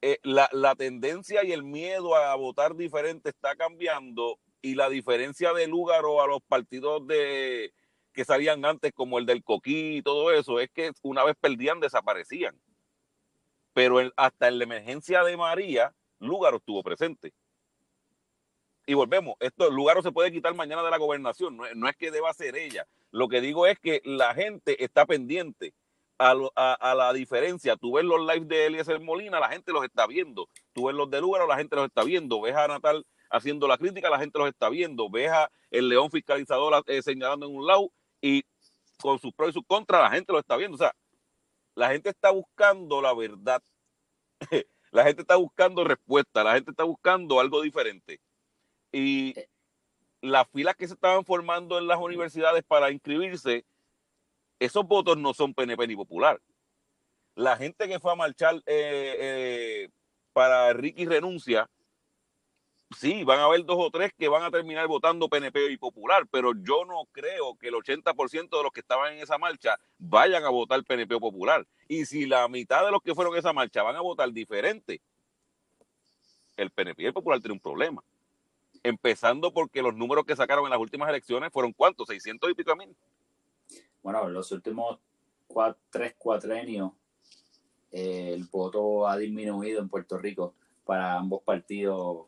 [0.00, 5.52] eh, la, la, tendencia y el miedo a votar diferente está cambiando y la diferencia
[5.52, 7.72] de Lúgaro a los partidos de
[8.12, 11.80] que salían antes, como el del Coquí y todo eso, es que una vez perdían,
[11.80, 12.58] desaparecían.
[13.72, 17.32] Pero hasta en la emergencia de María, Lúgaro estuvo presente.
[18.86, 22.10] Y volvemos, esto Lugaro se puede quitar mañana de la gobernación, no, no es que
[22.10, 22.86] deba ser ella.
[23.10, 25.72] Lo que digo es que la gente está pendiente
[26.22, 27.76] a, la diferencia.
[27.76, 30.48] Tú ves los lives de Eliezer Molina, la gente los está viendo.
[30.72, 32.40] Tú ves los de Lugaro, la gente los está viendo.
[32.40, 35.10] Ves a Natal haciendo la crítica, la gente los está viendo.
[35.10, 38.44] Ves a el León fiscalizador eh, señalando en un lado y
[39.00, 40.76] con sus pros y sus contras, la gente lo está viendo.
[40.76, 40.94] O sea,
[41.74, 43.62] la gente está buscando la verdad.
[44.92, 48.20] la gente está buscando respuesta, la gente está buscando algo diferente.
[48.92, 49.48] Y eh.
[50.20, 53.64] las filas que se estaban formando en las universidades para inscribirse
[54.64, 56.40] esos votos no son PNP ni popular.
[57.34, 59.88] La gente que fue a marchar eh, eh,
[60.32, 61.68] para Ricky renuncia,
[62.96, 66.26] sí, van a haber dos o tres que van a terminar votando PNP y popular,
[66.30, 70.44] pero yo no creo que el 80% de los que estaban en esa marcha vayan
[70.44, 71.66] a votar PNP o popular.
[71.88, 75.00] Y si la mitad de los que fueron a esa marcha van a votar diferente,
[76.56, 78.02] el PNP y el popular tienen un problema.
[78.84, 82.76] Empezando porque los números que sacaron en las últimas elecciones fueron cuántos, 600 y pico
[82.76, 82.94] mil
[84.02, 84.98] bueno, en los últimos
[85.90, 86.92] tres cuatrenios
[87.90, 92.26] eh, el voto ha disminuido en Puerto Rico para ambos partidos,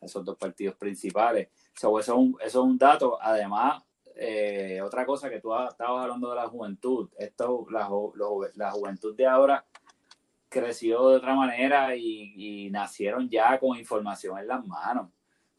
[0.00, 1.48] esos dos partidos principales.
[1.74, 1.98] eso,
[2.40, 3.18] es un, dato.
[3.20, 3.82] Además,
[4.14, 7.88] eh, otra cosa que tú estabas hablando de la juventud, esto, la,
[8.54, 9.64] la juventud de ahora
[10.50, 15.08] creció de otra manera y, nacieron ya con información en las manos.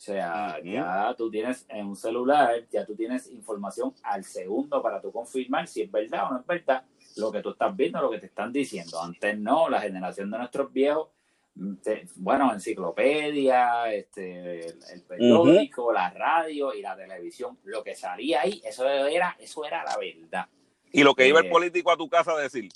[0.01, 4.99] O sea, ya tú tienes en un celular, ya tú tienes información al segundo para
[4.99, 6.83] tú confirmar si es verdad o no es verdad
[7.17, 8.99] lo que tú estás viendo, lo que te están diciendo.
[8.99, 11.09] Antes no, la generación de nuestros viejos,
[11.53, 11.73] mm,
[12.15, 18.89] bueno, enciclopedia, este, el, periódico, la radio y la televisión, lo que salía ahí, eso
[18.89, 20.47] era, eso era la verdad.
[20.91, 22.71] Y lo que iba el eh, político a tu casa a decir.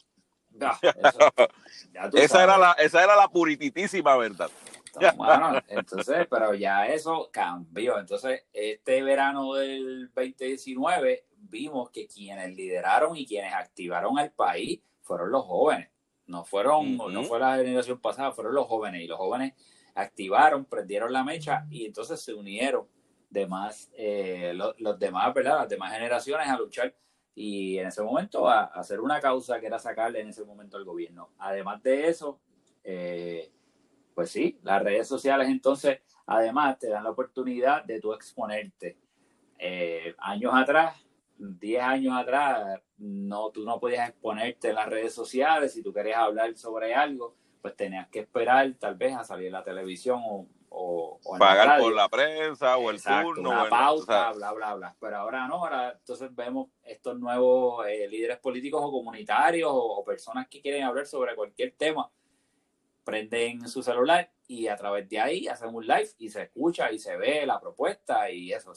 [2.14, 4.52] esa, era la, esa era la purititísima verdad.
[5.16, 8.00] Bueno, entonces, pero ya eso cambió.
[8.00, 15.32] Entonces, este verano del 2019 vimos que quienes lideraron y quienes activaron al país fueron
[15.32, 15.90] los jóvenes.
[16.28, 19.02] No fueron, no fue la generación pasada, fueron los jóvenes.
[19.02, 19.54] Y los jóvenes
[19.94, 22.88] activaron, prendieron la mecha y entonces se unieron
[23.30, 25.60] demás, eh, los, demás, ¿verdad?
[25.60, 26.96] Las demás generaciones a luchar
[27.34, 30.86] y en ese momento a, hacer una causa que era sacarle en ese momento al
[30.86, 31.32] gobierno.
[31.38, 32.40] Además de eso,
[32.84, 33.52] eh,
[34.16, 38.98] pues sí, las redes sociales entonces además te dan la oportunidad de tú exponerte.
[39.60, 41.06] Eh, años atrás,
[41.38, 45.74] 10 años atrás, no, tú no podías exponerte en las redes sociales.
[45.74, 49.64] Si tú querías hablar sobre algo, pues tenías que esperar tal vez a salir la
[49.64, 53.50] televisión o, o, pagar por la prensa o el turno.
[53.50, 54.96] Una pauta, bla, bla, bla.
[55.00, 60.48] Pero ahora no, ahora entonces vemos estos nuevos eh, líderes políticos o comunitarios o, personas
[60.48, 62.10] que quieren hablar sobre cualquier tema
[63.06, 67.00] prenden su celular y a través de ahí hacen un live y se escucha y
[67.00, 68.74] se ve la propuesta y eso.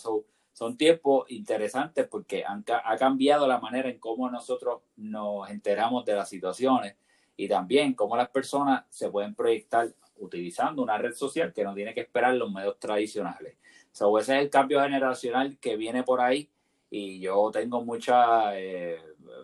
[0.53, 6.29] son tiempos interesantes porque ha cambiado la manera en cómo nosotros nos enteramos de las
[6.29, 6.97] situaciones
[7.37, 11.95] y también cómo las personas se pueden proyectar utilizando una red social que no tiene
[11.95, 13.57] que esperar los medios tradicionales.
[13.93, 16.51] So, ese es el cambio generacional que viene por ahí
[16.91, 19.01] y yo tengo mucha, eh,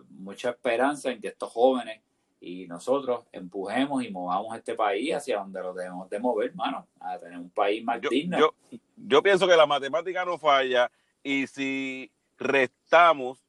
[0.09, 2.01] mucha esperanza en que estos jóvenes
[2.45, 7.17] y nosotros empujemos y movamos este país hacia donde lo debemos de mover, hermano, a
[7.17, 8.37] tener un país más digno.
[8.37, 8.53] Yo,
[8.95, 10.91] yo pienso que la matemática no falla
[11.23, 13.39] y si restamos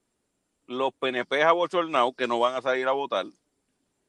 [0.67, 3.27] los PNP abochornados que no van a salir a votar,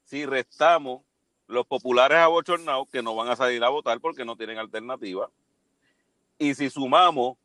[0.06, 1.02] si restamos
[1.48, 5.30] los populares abochornados que no van a salir a votar porque no tienen alternativa,
[6.40, 7.38] y si sumamos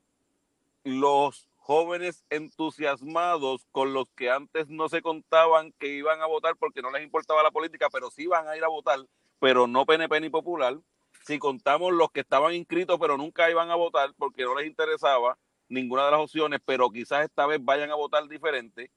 [0.84, 6.82] los jóvenes entusiasmados con los que antes no se contaban que iban a votar porque
[6.82, 8.98] no les importaba la política, pero sí iban a ir a votar,
[9.38, 10.76] pero no PNP ni popular.
[11.24, 15.38] Si contamos los que estaban inscritos pero nunca iban a votar porque no les interesaba
[15.68, 18.90] ninguna de las opciones, pero quizás esta vez vayan a votar diferente,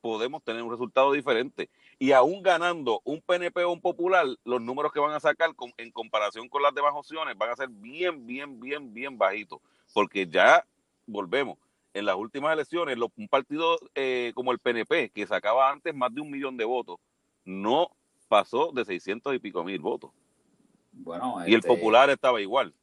[0.00, 1.68] podemos tener un resultado diferente.
[1.98, 5.90] Y aún ganando un PNP o un popular, los números que van a sacar en
[5.90, 9.60] comparación con las demás opciones van a ser bien, bien, bien, bien bajitos.
[9.92, 10.64] Porque ya
[11.10, 11.58] volvemos.
[11.92, 16.20] En las últimas elecciones, un partido eh, como el PNP, que sacaba antes más de
[16.20, 16.98] un millón de votos,
[17.44, 17.90] no
[18.28, 20.12] pasó de 600 y pico mil votos.
[20.92, 22.74] Bueno, y el este, popular estaba igual.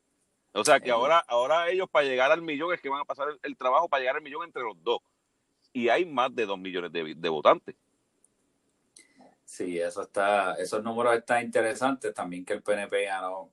[0.53, 3.27] O sea que ahora, ahora ellos para llegar al millón es que van a pasar
[3.41, 4.99] el, trabajo para llegar al millón entre los dos.
[5.71, 7.75] Y hay más de dos millones de, de votantes.
[9.45, 12.13] Sí, eso está, esos números están interesantes.
[12.13, 13.49] También que el PNP ganó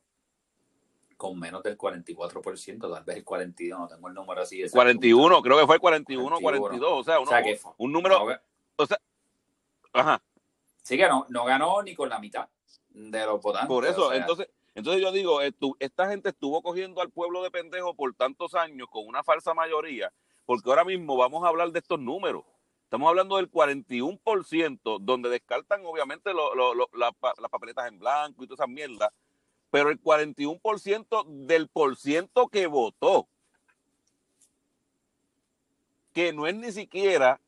[1.25, 4.63] con menos del 44%, tal vez el 42, no tengo el número así.
[4.69, 7.17] 41, creo que fue el 41, 42, o sea,
[7.79, 8.27] un número,
[8.77, 9.01] o sea,
[9.95, 10.23] ajá.
[10.83, 12.47] Sí que no, no ganó ni con la mitad
[12.91, 13.69] de los votantes.
[13.69, 15.41] Por eso, entonces, entonces yo digo,
[15.79, 20.13] esta gente estuvo cogiendo al pueblo de pendejo por tantos años con una falsa mayoría,
[20.45, 22.45] porque ahora mismo vamos a hablar de estos números.
[22.83, 29.09] Estamos hablando del 41%, donde descartan obviamente las papeletas en blanco y todas esas mierdas,
[29.75, 33.27] pero el 41% del por ciento que votó,
[36.13, 37.41] que no es ni siquiera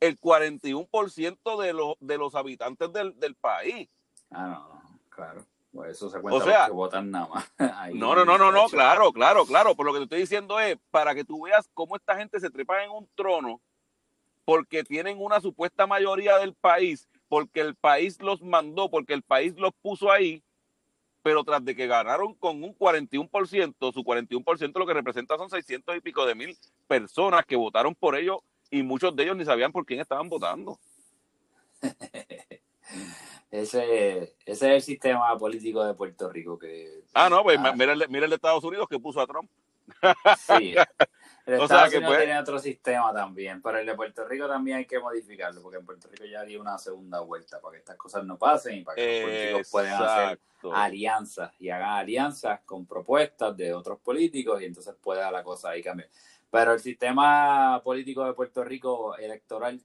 [0.00, 3.88] el 41% de los, de los habitantes del, país.
[4.32, 5.44] Ah, no, claro.
[5.72, 7.52] Pues eso se cuenta o sea, que votan nada más.
[7.94, 9.76] no, no, no, no, no, claro, claro, claro.
[9.76, 12.50] Por lo que te estoy diciendo es para que tú veas cómo esta gente se
[12.50, 13.60] trepa en un trono
[14.44, 19.54] porque tienen una supuesta mayoría del país, porque el país los mandó, porque el país
[19.56, 20.42] los puso ahí
[21.24, 25.96] pero tras de que ganaron con un 41%, su 41% lo que representa son 600
[25.96, 26.54] y pico de mil
[26.86, 28.40] personas que votaron por ellos
[28.70, 30.78] y muchos de ellos ni sabían por quién estaban votando.
[33.50, 37.04] ese, ese es el sistema político de Puerto Rico que...
[37.14, 39.50] Ah, no, pues mira, el, mira el de Estados Unidos que puso a Trump.
[40.58, 40.74] sí,
[41.46, 44.86] El o Estados Unidos tiene otro sistema también, pero el de Puerto Rico también hay
[44.86, 48.24] que modificarlo, porque en Puerto Rico ya haría una segunda vuelta para que estas cosas
[48.24, 50.38] no pasen y para que los políticos puedan hacer
[50.72, 55.82] alianzas y hagan alianzas con propuestas de otros políticos y entonces pueda la cosa ahí
[55.82, 56.08] cambiar.
[56.50, 59.78] Pero el sistema político de Puerto Rico electoral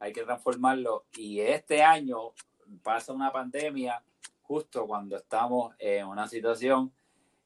[0.00, 2.32] hay que transformarlo y este año
[2.82, 4.02] pasa una pandemia
[4.42, 6.92] justo cuando estamos en una situación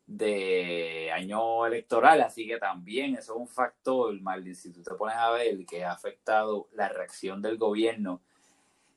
[0.09, 5.17] de año electoral, así que también eso es un factor, mal si tú te pones
[5.17, 8.23] a ver, que ha afectado la reacción del gobierno.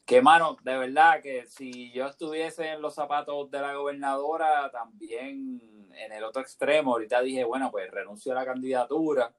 [0.06, 5.90] Que, mano, de verdad que si yo estuviese en los zapatos de la gobernadora, también
[5.94, 9.34] en el otro extremo, ahorita dije, bueno, pues renuncio a la candidatura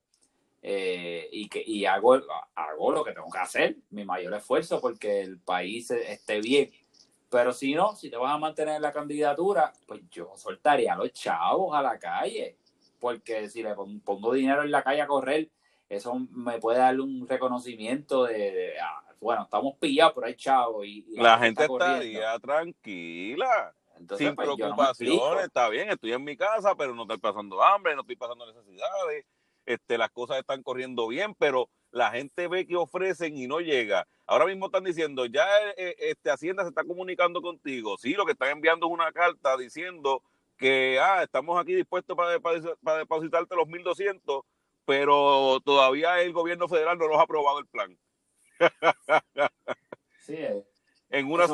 [0.60, 2.20] eh, y, que, y hago,
[2.54, 6.70] hago lo que tengo que hacer, mi mayor esfuerzo porque el país esté bien
[7.32, 10.96] pero si no, si te vas a mantener en la candidatura, pues yo soltaría a
[10.96, 12.58] los chavos a la calle.
[13.00, 15.48] Porque si le pongo dinero en la calle a correr,
[15.88, 20.84] eso me puede dar un reconocimiento de, ah, bueno, estamos pillados, pero hay chavos.
[20.86, 23.74] Y, la, gente está, tranquila.
[24.18, 28.02] sin pues, preocupaciones, está bien, estoy en mi casa, pero no estoy pasando hambre, no
[28.02, 29.24] estoy pasando necesidades,
[29.64, 34.08] este, las cosas están corriendo bien, pero la gente ve que ofrecen y no llega.
[34.26, 37.96] Ahora mismo están diciendo, ya eh, este, Hacienda se está comunicando contigo.
[37.98, 40.22] Sí, lo que están enviando es una carta diciendo
[40.56, 44.42] que ah, estamos aquí dispuestos para, para, depositarte los 1.200,
[44.86, 47.96] pero todavía el gobierno federal no nos ha aprobado el plan.
[50.20, 50.64] sí, eh.
[51.10, 51.44] en una,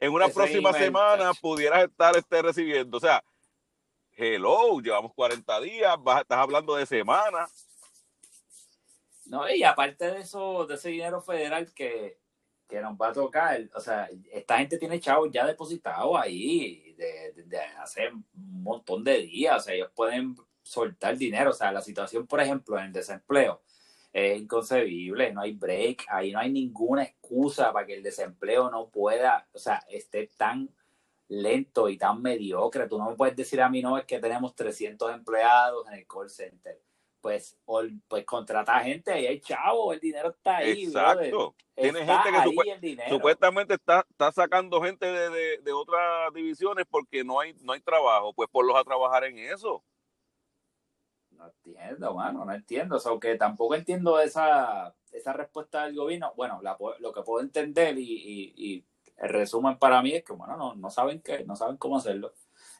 [0.00, 2.98] en una próxima semana pudieras estar este, recibiendo.
[2.98, 3.24] O sea,
[4.12, 7.73] hello, llevamos 40 días, vas, estás hablando de semanas
[9.26, 12.22] no, y aparte de eso, de ese dinero federal que,
[12.82, 18.08] nos va a tocar, o sea, esta gente tiene chavos ya depositados ahí de, hace
[18.08, 18.24] un
[18.64, 22.76] montón de días, o sea, ellos pueden soltar dinero, o sea, la situación, por ejemplo,
[22.76, 23.62] en el desempleo
[24.12, 28.88] es inconcebible, no hay break, ahí no hay ninguna excusa para que el desempleo no
[28.88, 30.68] pueda, o sea, esté tan
[31.28, 32.88] lento y tan mediocre.
[32.88, 36.06] Tú no me puedes decir a mí, no, es que tenemos 300 empleados en el
[36.06, 36.80] call center
[37.24, 37.56] pues,
[38.06, 40.84] pues contrata gente y hay chavo, el dinero está ahí.
[40.84, 41.54] Exacto.
[41.74, 47.72] Tiene gente que supuestamente está, está sacando gente de, otras divisiones porque no hay, no
[47.72, 49.82] hay trabajo, pues por los a trabajar en eso.
[51.30, 52.96] No entiendo, mano, no entiendo.
[52.96, 56.34] O sea, que tampoco entiendo esa, esa respuesta del gobierno.
[56.36, 56.60] Bueno,
[56.98, 58.84] lo que puedo entender y, y,
[59.16, 62.34] el resumen para mí es que, bueno, no, no saben qué, no saben cómo hacerlo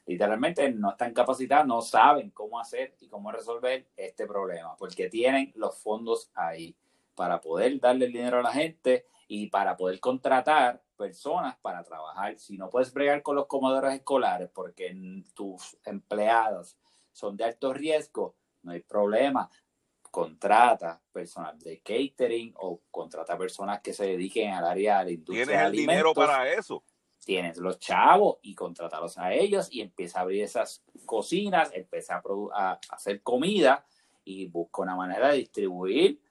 [0.05, 5.51] literalmente no están capacitados, no saben cómo hacer y cómo resolver este problema, porque tienen
[5.55, 6.75] los fondos ahí
[7.15, 12.37] para poder darle el dinero a la gente y para poder contratar personas para trabajar.
[12.37, 14.95] Si no puedes bregar con los comedores escolares porque
[15.33, 16.77] tus empleados
[17.11, 19.49] son de alto riesgo, no hay problema.
[20.11, 25.45] Contrata personas de catering o contrata personas que se dediquen al área de industria.
[25.45, 26.83] Tienes el dinero para eso
[27.25, 32.21] tienes los chavos y contratarlos a ellos y empieza a abrir esas cocinas, empieza
[32.53, 33.85] a, hacer comida
[34.23, 36.21] y busca una manera de distribuir.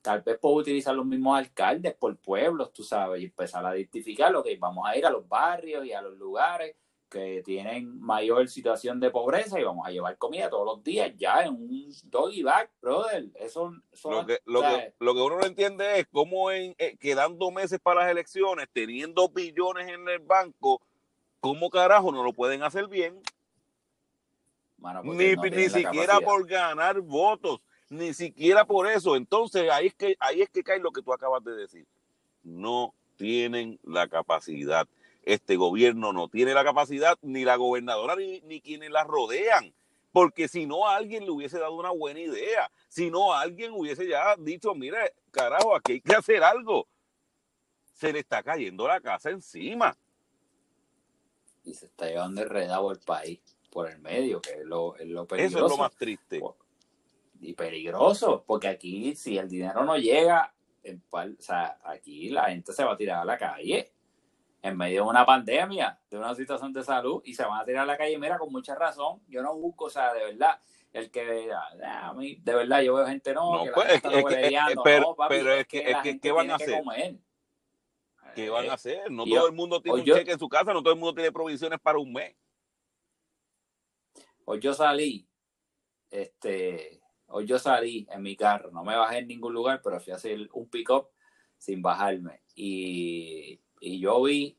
[0.00, 4.30] Tal vez puedo utilizar los mismos alcaldes por pueblos, tú sabes, y empezar a identificar
[4.30, 6.76] lo que vamos a ir a los barrios y a los lugares
[7.14, 11.44] que tienen mayor situación de pobreza y vamos a llevar comida todos los días ya
[11.44, 13.26] en un doggy bag, brother.
[13.36, 17.52] Eso, lo, que, lo, que, lo, que, uno no entiende es cómo en, eh, quedando
[17.52, 20.82] meses para las elecciones, teniendo billones en el banco,
[21.38, 23.22] ¿cómo carajo no lo pueden hacer bien?
[25.04, 27.60] ni, ni siquiera por ganar votos,
[27.90, 29.14] ni siquiera por eso.
[29.14, 31.86] Entonces ahí es que ahí es que cae lo que tú acabas de decir.
[32.42, 34.88] No tienen la capacidad
[35.24, 39.74] este gobierno no tiene la capacidad, ni la gobernadora, ni, quienes la rodean.
[40.12, 42.70] Porque si no, alguien le hubiese dado una buena idea.
[42.88, 46.86] Si no, alguien hubiese ya dicho, mire, carajo, aquí hay que hacer algo.
[47.94, 49.96] Se le está cayendo la casa encima.
[51.64, 55.26] Y se está llevando enredado el país por el medio, que es lo, es lo
[55.26, 55.56] peligroso.
[55.56, 56.40] Eso es lo más triste.
[57.40, 60.54] Y peligroso, porque aquí si el dinero no llega,
[61.10, 63.93] o sea, aquí la gente se va a tirar a la calle
[64.64, 67.82] en medio de una pandemia, de una situación de salud, y se van a tirar
[67.82, 68.16] a la calle.
[68.18, 70.58] Mira, con mucha razón, yo no busco, o sea, de verdad,
[70.90, 74.74] el que, ah, a mí, de verdad, yo veo gente, no, que pues, es que,
[74.82, 76.82] pero, pero es que, es que, ¿qué van a hacer?
[78.34, 79.10] ¿Qué van a hacer?
[79.10, 81.30] No todo el mundo tiene un cheque en su casa, no todo el mundo tiene
[81.30, 82.34] provisiones para un mes.
[84.46, 85.28] Hoy yo salí,
[86.10, 90.14] este, hoy yo salí en mi carro, no me bajé en ningún lugar, pero fui
[90.14, 91.10] a hacer un pick-up
[91.58, 92.40] sin bajarme.
[92.54, 94.56] Y y yo vi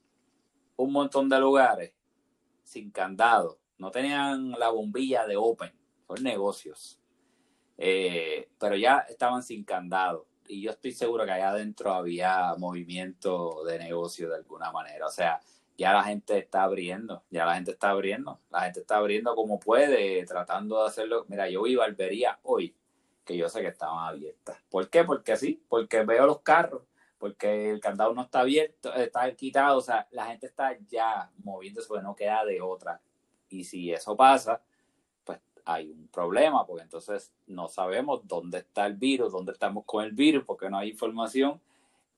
[0.75, 1.93] un montón de lugares
[2.63, 3.57] sin candado.
[3.79, 5.73] No tenían la bombilla de Open,
[6.07, 6.99] son negocios.
[7.77, 10.27] Eh, pero ya estaban sin candado.
[10.47, 15.07] Y yo estoy seguro que allá adentro había movimiento de negocio de alguna manera.
[15.07, 15.39] O sea,
[15.75, 19.59] ya la gente está abriendo, ya la gente está abriendo, la gente está abriendo como
[19.59, 21.25] puede, tratando de hacerlo.
[21.29, 22.75] Mira, yo vi barbería hoy,
[23.25, 24.57] que yo sé que estaban abiertas.
[24.69, 25.03] ¿Por qué?
[25.03, 26.83] Porque sí, porque veo los carros
[27.25, 31.87] porque el candado no está abierto, está quitado, o sea, la gente está ya moviéndose
[31.87, 33.01] porque no queda de otra.
[33.49, 34.61] Y si eso pasa,
[35.23, 40.05] pues hay un problema, porque entonces no sabemos dónde está el virus, dónde estamos con
[40.05, 41.59] el virus, porque no hay información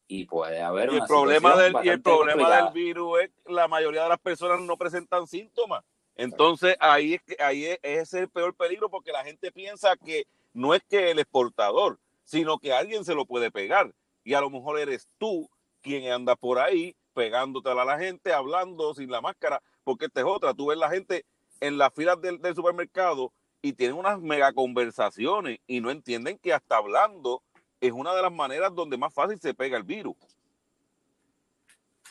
[0.10, 3.70] y puede haber y el problema del y el problema del virus es que la
[3.70, 5.86] mayoría de las personas no presentan síntomas.
[6.18, 9.96] Entonces ahí es que ahí es, ese es el peor peligro porque la gente piensa
[9.96, 13.94] que no es que el exportador sino que alguien se lo puede pegar
[14.28, 15.50] y a lo mejor eres tú
[15.82, 20.26] quien anda por ahí pegándote a la gente hablando sin la máscara porque esta es
[20.26, 21.24] otra tú ves la gente
[21.62, 26.52] en las filas del, del supermercado y tienen unas mega conversaciones y no entienden que
[26.52, 27.42] hasta hablando
[27.80, 30.18] es una de las maneras donde más fácil se pega el virus.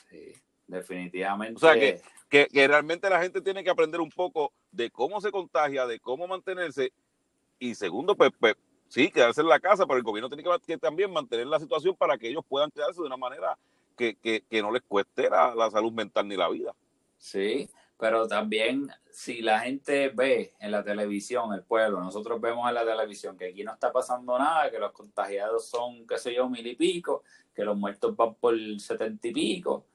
[0.09, 0.33] Sí,
[0.67, 1.57] definitivamente.
[1.57, 2.01] O sea, que,
[2.49, 6.27] que, realmente la gente tiene que aprender un poco de cómo se contagia, de cómo
[6.27, 6.93] mantenerse.
[7.59, 8.55] Y segundo, pues, pues
[8.89, 12.17] sí, quedarse en la casa, pero el gobierno tiene que, también mantener la situación para
[12.19, 13.59] que ellos puedan quedarse de una manera
[13.97, 16.75] que, que, que no les cueste la, la salud mental ni la vida.
[17.19, 17.69] Sí,
[17.99, 22.85] pero también si la gente ve en la televisión, el pueblo, nosotros vemos en la
[22.85, 26.67] televisión que aquí no está pasando nada, que los contagiados son, qué sé yo, mil
[26.67, 27.23] y pico,
[27.55, 29.87] que los muertos van por setenta y pico,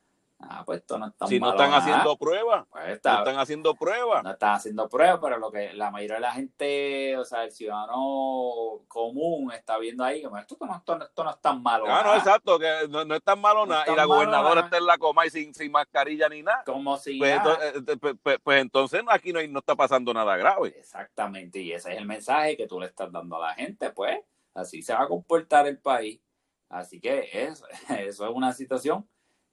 [0.43, 4.23] Ah, pues esto no está Si no están haciendo pruebas, pues no están haciendo pruebas.
[4.23, 7.51] No están haciendo pruebas, pero lo que la mayoría de la gente, o sea, el
[7.51, 11.85] ciudadano común está viendo ahí, como esto, no, esto, esto no es tan malo.
[11.87, 13.85] Ah, no, exacto, que no, es tan malo nada.
[13.91, 16.63] y la gobernadora está en la coma y sin, sin mascarilla ni nada.
[16.65, 17.19] Como si.
[17.19, 20.73] Pues, entonces, eh, pues, pues, pues, entonces aquí no, no está pasando nada grave.
[20.77, 24.19] Exactamente, y ese es el mensaje que tú le estás dando a la gente, pues
[24.53, 26.19] así se va a comportar el país.
[26.67, 29.07] Así que eso, eso es una situación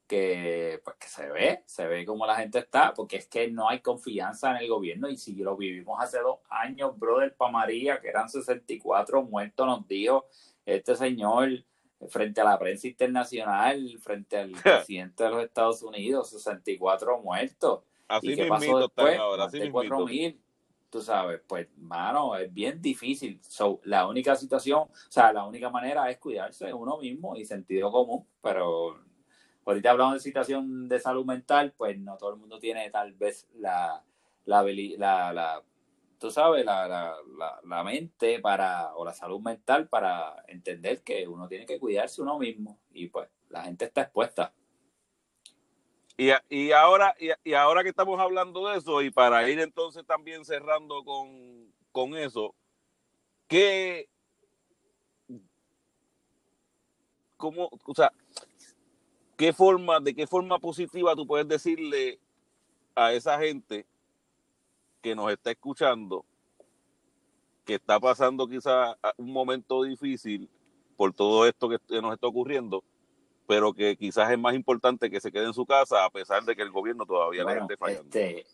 [0.09, 3.69] que, pues, que se ve, se ve como la gente está, porque es que no
[3.69, 8.01] hay confianza en el gobierno y si lo vivimos hace dos años, brother, pa' María,
[8.01, 10.25] que eran 64 muertos, nos dijo
[10.65, 11.63] este señor
[12.07, 17.81] frente a la prensa internacional, frente al presidente de los Estados Unidos, 64 muertos.
[18.07, 19.19] Así ¿Y qué pasó después?
[19.19, 20.41] Ahora, así mil,
[20.89, 23.39] tú sabes, pues, mano, es bien difícil.
[23.43, 27.91] So, la única situación, o sea, la única manera es cuidarse uno mismo y sentido
[27.91, 29.07] común, pero
[29.71, 33.47] ahorita hablamos de situación de salud mental, pues no todo el mundo tiene tal vez
[33.55, 34.03] la,
[34.45, 35.63] la,
[36.17, 37.15] tú sabes, la, la,
[37.63, 42.39] la, mente para, o la salud mental para entender que uno tiene que cuidarse uno
[42.39, 44.53] mismo y pues la gente está expuesta.
[46.17, 50.43] Y, y ahora, y, ahora que estamos hablando de eso, y para ir entonces también
[50.43, 52.53] cerrando con, con eso,
[53.47, 54.09] ¿qué,
[57.37, 58.11] cómo, o sea,
[59.39, 62.19] ¿qué forma, de qué forma positiva tú puedes decirle
[62.93, 63.85] a esa gente
[65.01, 66.25] que nos está escuchando
[67.63, 70.49] que está pasando quizá un momento difícil
[70.97, 72.83] por todo esto que nos está ocurriendo,
[73.47, 76.55] pero que quizás es más importante que se quede en su casa a pesar de
[76.55, 78.07] que el gobierno todavía le esté fallando?
[78.07, 78.45] Este,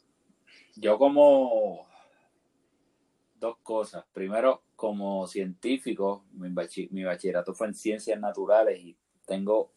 [0.75, 1.87] yo como
[3.39, 4.05] dos cosas.
[4.13, 9.71] Primero, como científico, mi bachillerato fue en ciencias naturales y tengo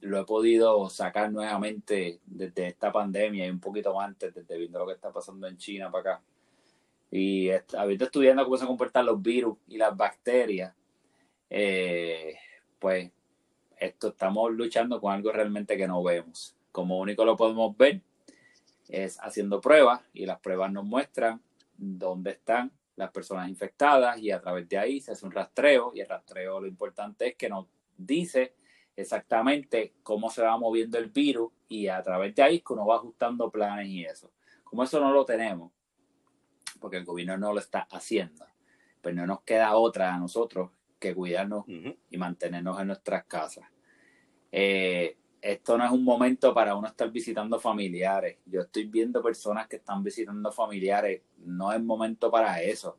[0.00, 4.86] lo he podido sacar nuevamente desde esta pandemia y un poquito antes, desde viendo lo
[4.86, 6.22] que está pasando en China para acá.
[7.10, 10.74] Y habiendo estudiando cómo se comportan los virus y las bacterias,
[11.48, 12.36] eh,
[12.78, 13.10] pues
[13.78, 16.54] esto estamos luchando con algo realmente que no vemos.
[16.72, 18.00] Como único lo podemos ver
[18.88, 21.40] es haciendo pruebas y las pruebas nos muestran
[21.76, 26.00] dónde están las personas infectadas y a través de ahí se hace un rastreo y
[26.00, 27.66] el rastreo lo importante es que nos
[27.96, 28.54] dice
[28.98, 32.96] exactamente cómo se va moviendo el virus y a través de ahí que uno va
[32.96, 34.32] ajustando planes y eso.
[34.64, 35.70] Como eso no lo tenemos,
[36.80, 38.44] porque el gobierno no lo está haciendo,
[39.00, 43.66] pues no nos queda otra a nosotros que cuidarnos y mantenernos en nuestras casas.
[44.50, 48.38] Eh, esto no es un momento para uno estar visitando familiares.
[48.46, 51.22] Yo estoy viendo personas que están visitando familiares.
[51.38, 52.98] No es momento para eso.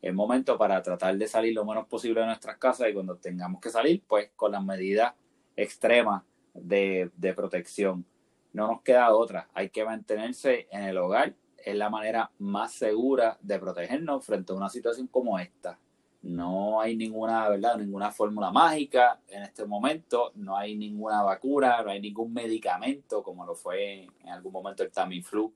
[0.00, 3.60] Es momento para tratar de salir lo menos posible de nuestras casas y cuando tengamos
[3.60, 5.14] que salir, pues con las medidas
[5.56, 6.24] extrema
[6.54, 8.04] de, protección.
[8.52, 11.34] No nos queda otra, hay que mantenerse en el hogar,
[11.64, 15.78] es la manera más segura de protegernos frente a una situación como esta.
[16.22, 17.78] No hay ninguna, ¿verdad?
[17.78, 23.44] Ninguna fórmula mágica en este momento, no hay ninguna vacuna, no hay ningún medicamento como
[23.44, 25.52] lo fue en algún momento el Tamiflu,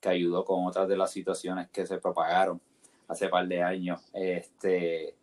[0.00, 2.60] que ayudó con otras de las situaciones que se propagaron
[3.08, 5.16] hace par de años, este,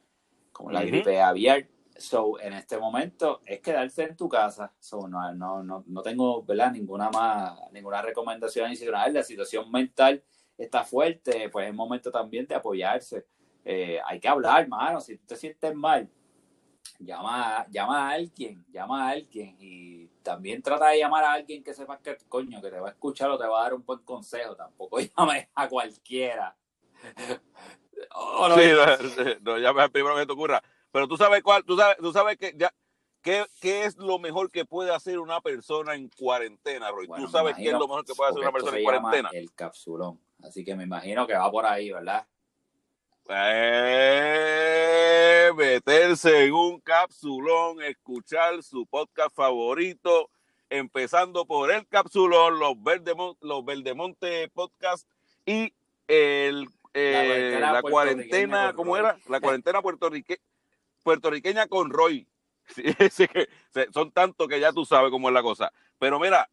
[0.51, 1.65] como la gripe aviar.
[1.97, 4.73] So, en este momento es quedarse en tu casa.
[4.79, 6.71] So, no, no, no, no tengo ¿verdad?
[6.71, 9.13] ninguna más, ninguna recomendación adicional.
[9.13, 10.23] La situación mental
[10.57, 13.25] está fuerte, pues es momento también de apoyarse.
[13.63, 14.99] Eh, hay que hablar, hermano.
[15.01, 16.09] Si tú te sientes mal,
[16.99, 19.55] llama, llama a alguien, llama a alguien.
[19.59, 22.91] Y también trata de llamar a alguien que sepas que, coño, que te va a
[22.91, 24.55] escuchar o te va a dar un buen consejo.
[24.55, 26.55] Tampoco llames a cualquiera.
[28.15, 28.71] Oh, sí,
[29.41, 30.61] no, ya el primero que te ocurra.
[30.93, 32.71] Pero tú sabes cuál, tú sabes, tú sabes que ya,
[33.23, 37.07] ¿qué, ¿qué, es lo mejor que puede hacer una persona en cuarentena, Roy?
[37.07, 39.31] tú sabes qué es lo mejor que puede hacer una persona en cuarentena.
[39.33, 40.19] El capsulón.
[40.43, 42.27] Así que me imagino que va por ahí, ¿verdad?
[43.27, 44.69] Eh,
[45.55, 50.29] meterse en un capsulón, escuchar su podcast favorito,
[50.69, 55.07] empezando por el capsulón, los Verdemonte, los Verdemonte Podcast
[55.43, 55.73] y
[56.07, 59.17] el, eh, la, cuarentena, ¿cómo era?
[59.27, 60.39] La cuarentena puertorriqueña
[61.69, 62.27] con Roy.
[63.93, 65.71] son tantos que ya tú sabes cómo es la cosa.
[65.99, 66.49] Pero mira,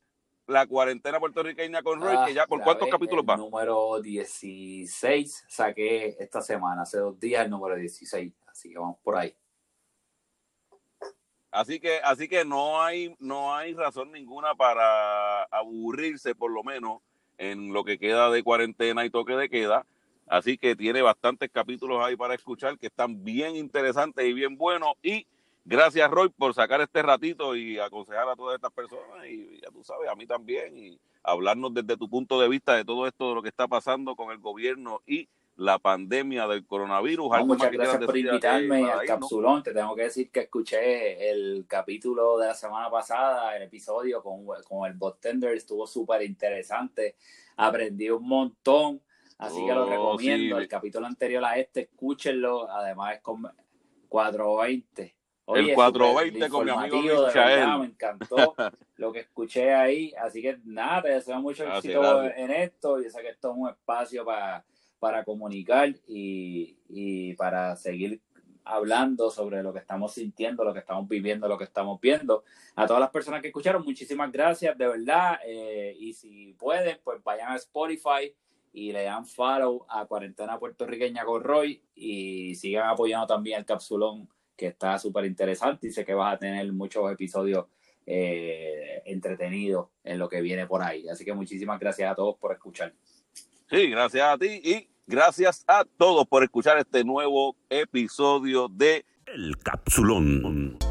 [0.46, 3.36] la cuarentena puertorriqueña con Roy, que ya por cuántos capítulos va.
[3.36, 9.16] Número 16 saqué esta semana, hace dos días el número 16, así que vamos por
[9.16, 9.34] ahí.
[11.52, 17.00] Así que, así que no hay, no hay razón ninguna para aburrirse, por lo menos,
[17.38, 19.86] en lo que queda de cuarentena y toque de queda.
[20.30, 24.92] Así que tiene bastantes capítulos ahí para escuchar que están bien interesantes y bien buenos.
[25.02, 25.26] Y
[25.64, 29.84] Gracias, Roy, por sacar este ratito y aconsejar a todas estas personas y ya tú
[29.84, 33.34] sabes, a mí también, y hablarnos desde tu punto de vista de todo esto, de
[33.34, 37.44] lo que está pasando con el gobierno y la pandemia del coronavirus.
[37.44, 39.62] muchas gracias por invitarme al capsulón.
[39.62, 44.46] Te tengo que decir que escuché el capítulo de la semana pasada, el episodio con,
[44.66, 47.16] con el botender, estuvo súper interesante.
[47.56, 49.02] Aprendí un montón,
[49.40, 50.58] así que lo oh, recomiendo.
[50.58, 52.70] el capítulo anterior a este, escúchenlo.
[52.70, 53.42] Además es con
[54.08, 55.20] 420
[55.56, 57.78] el 420 con mi amigo Michael.
[57.80, 58.54] me encantó
[58.96, 60.12] lo que escuché ahí.
[60.20, 63.00] Así que nada, te deseo mucho éxito en esto.
[63.00, 64.64] Yo sé que esto es un espacio para,
[64.98, 68.20] para comunicar y, y, para seguir
[68.64, 72.44] hablando sobre lo que estamos sintiendo, lo que estamos viviendo, lo que estamos viendo.
[72.76, 75.38] A todas las personas que escucharon, muchísimas gracias, de verdad.
[75.44, 78.32] Eh, y si pueden, pues vayan a Spotify
[78.72, 84.28] y le dan follow a Cuarentena Puertorriqueña con Roy y sigan apoyando también el capsulón
[84.56, 87.66] que está súper interesante y sé que vas a tener muchos episodios
[88.06, 91.08] eh, entretenidos en lo que viene por ahí.
[91.08, 92.92] Así que muchísimas gracias a todos por escuchar.
[93.70, 99.56] Sí, gracias a ti y gracias a todos por escuchar este nuevo episodio de El
[99.58, 100.89] Capsulón.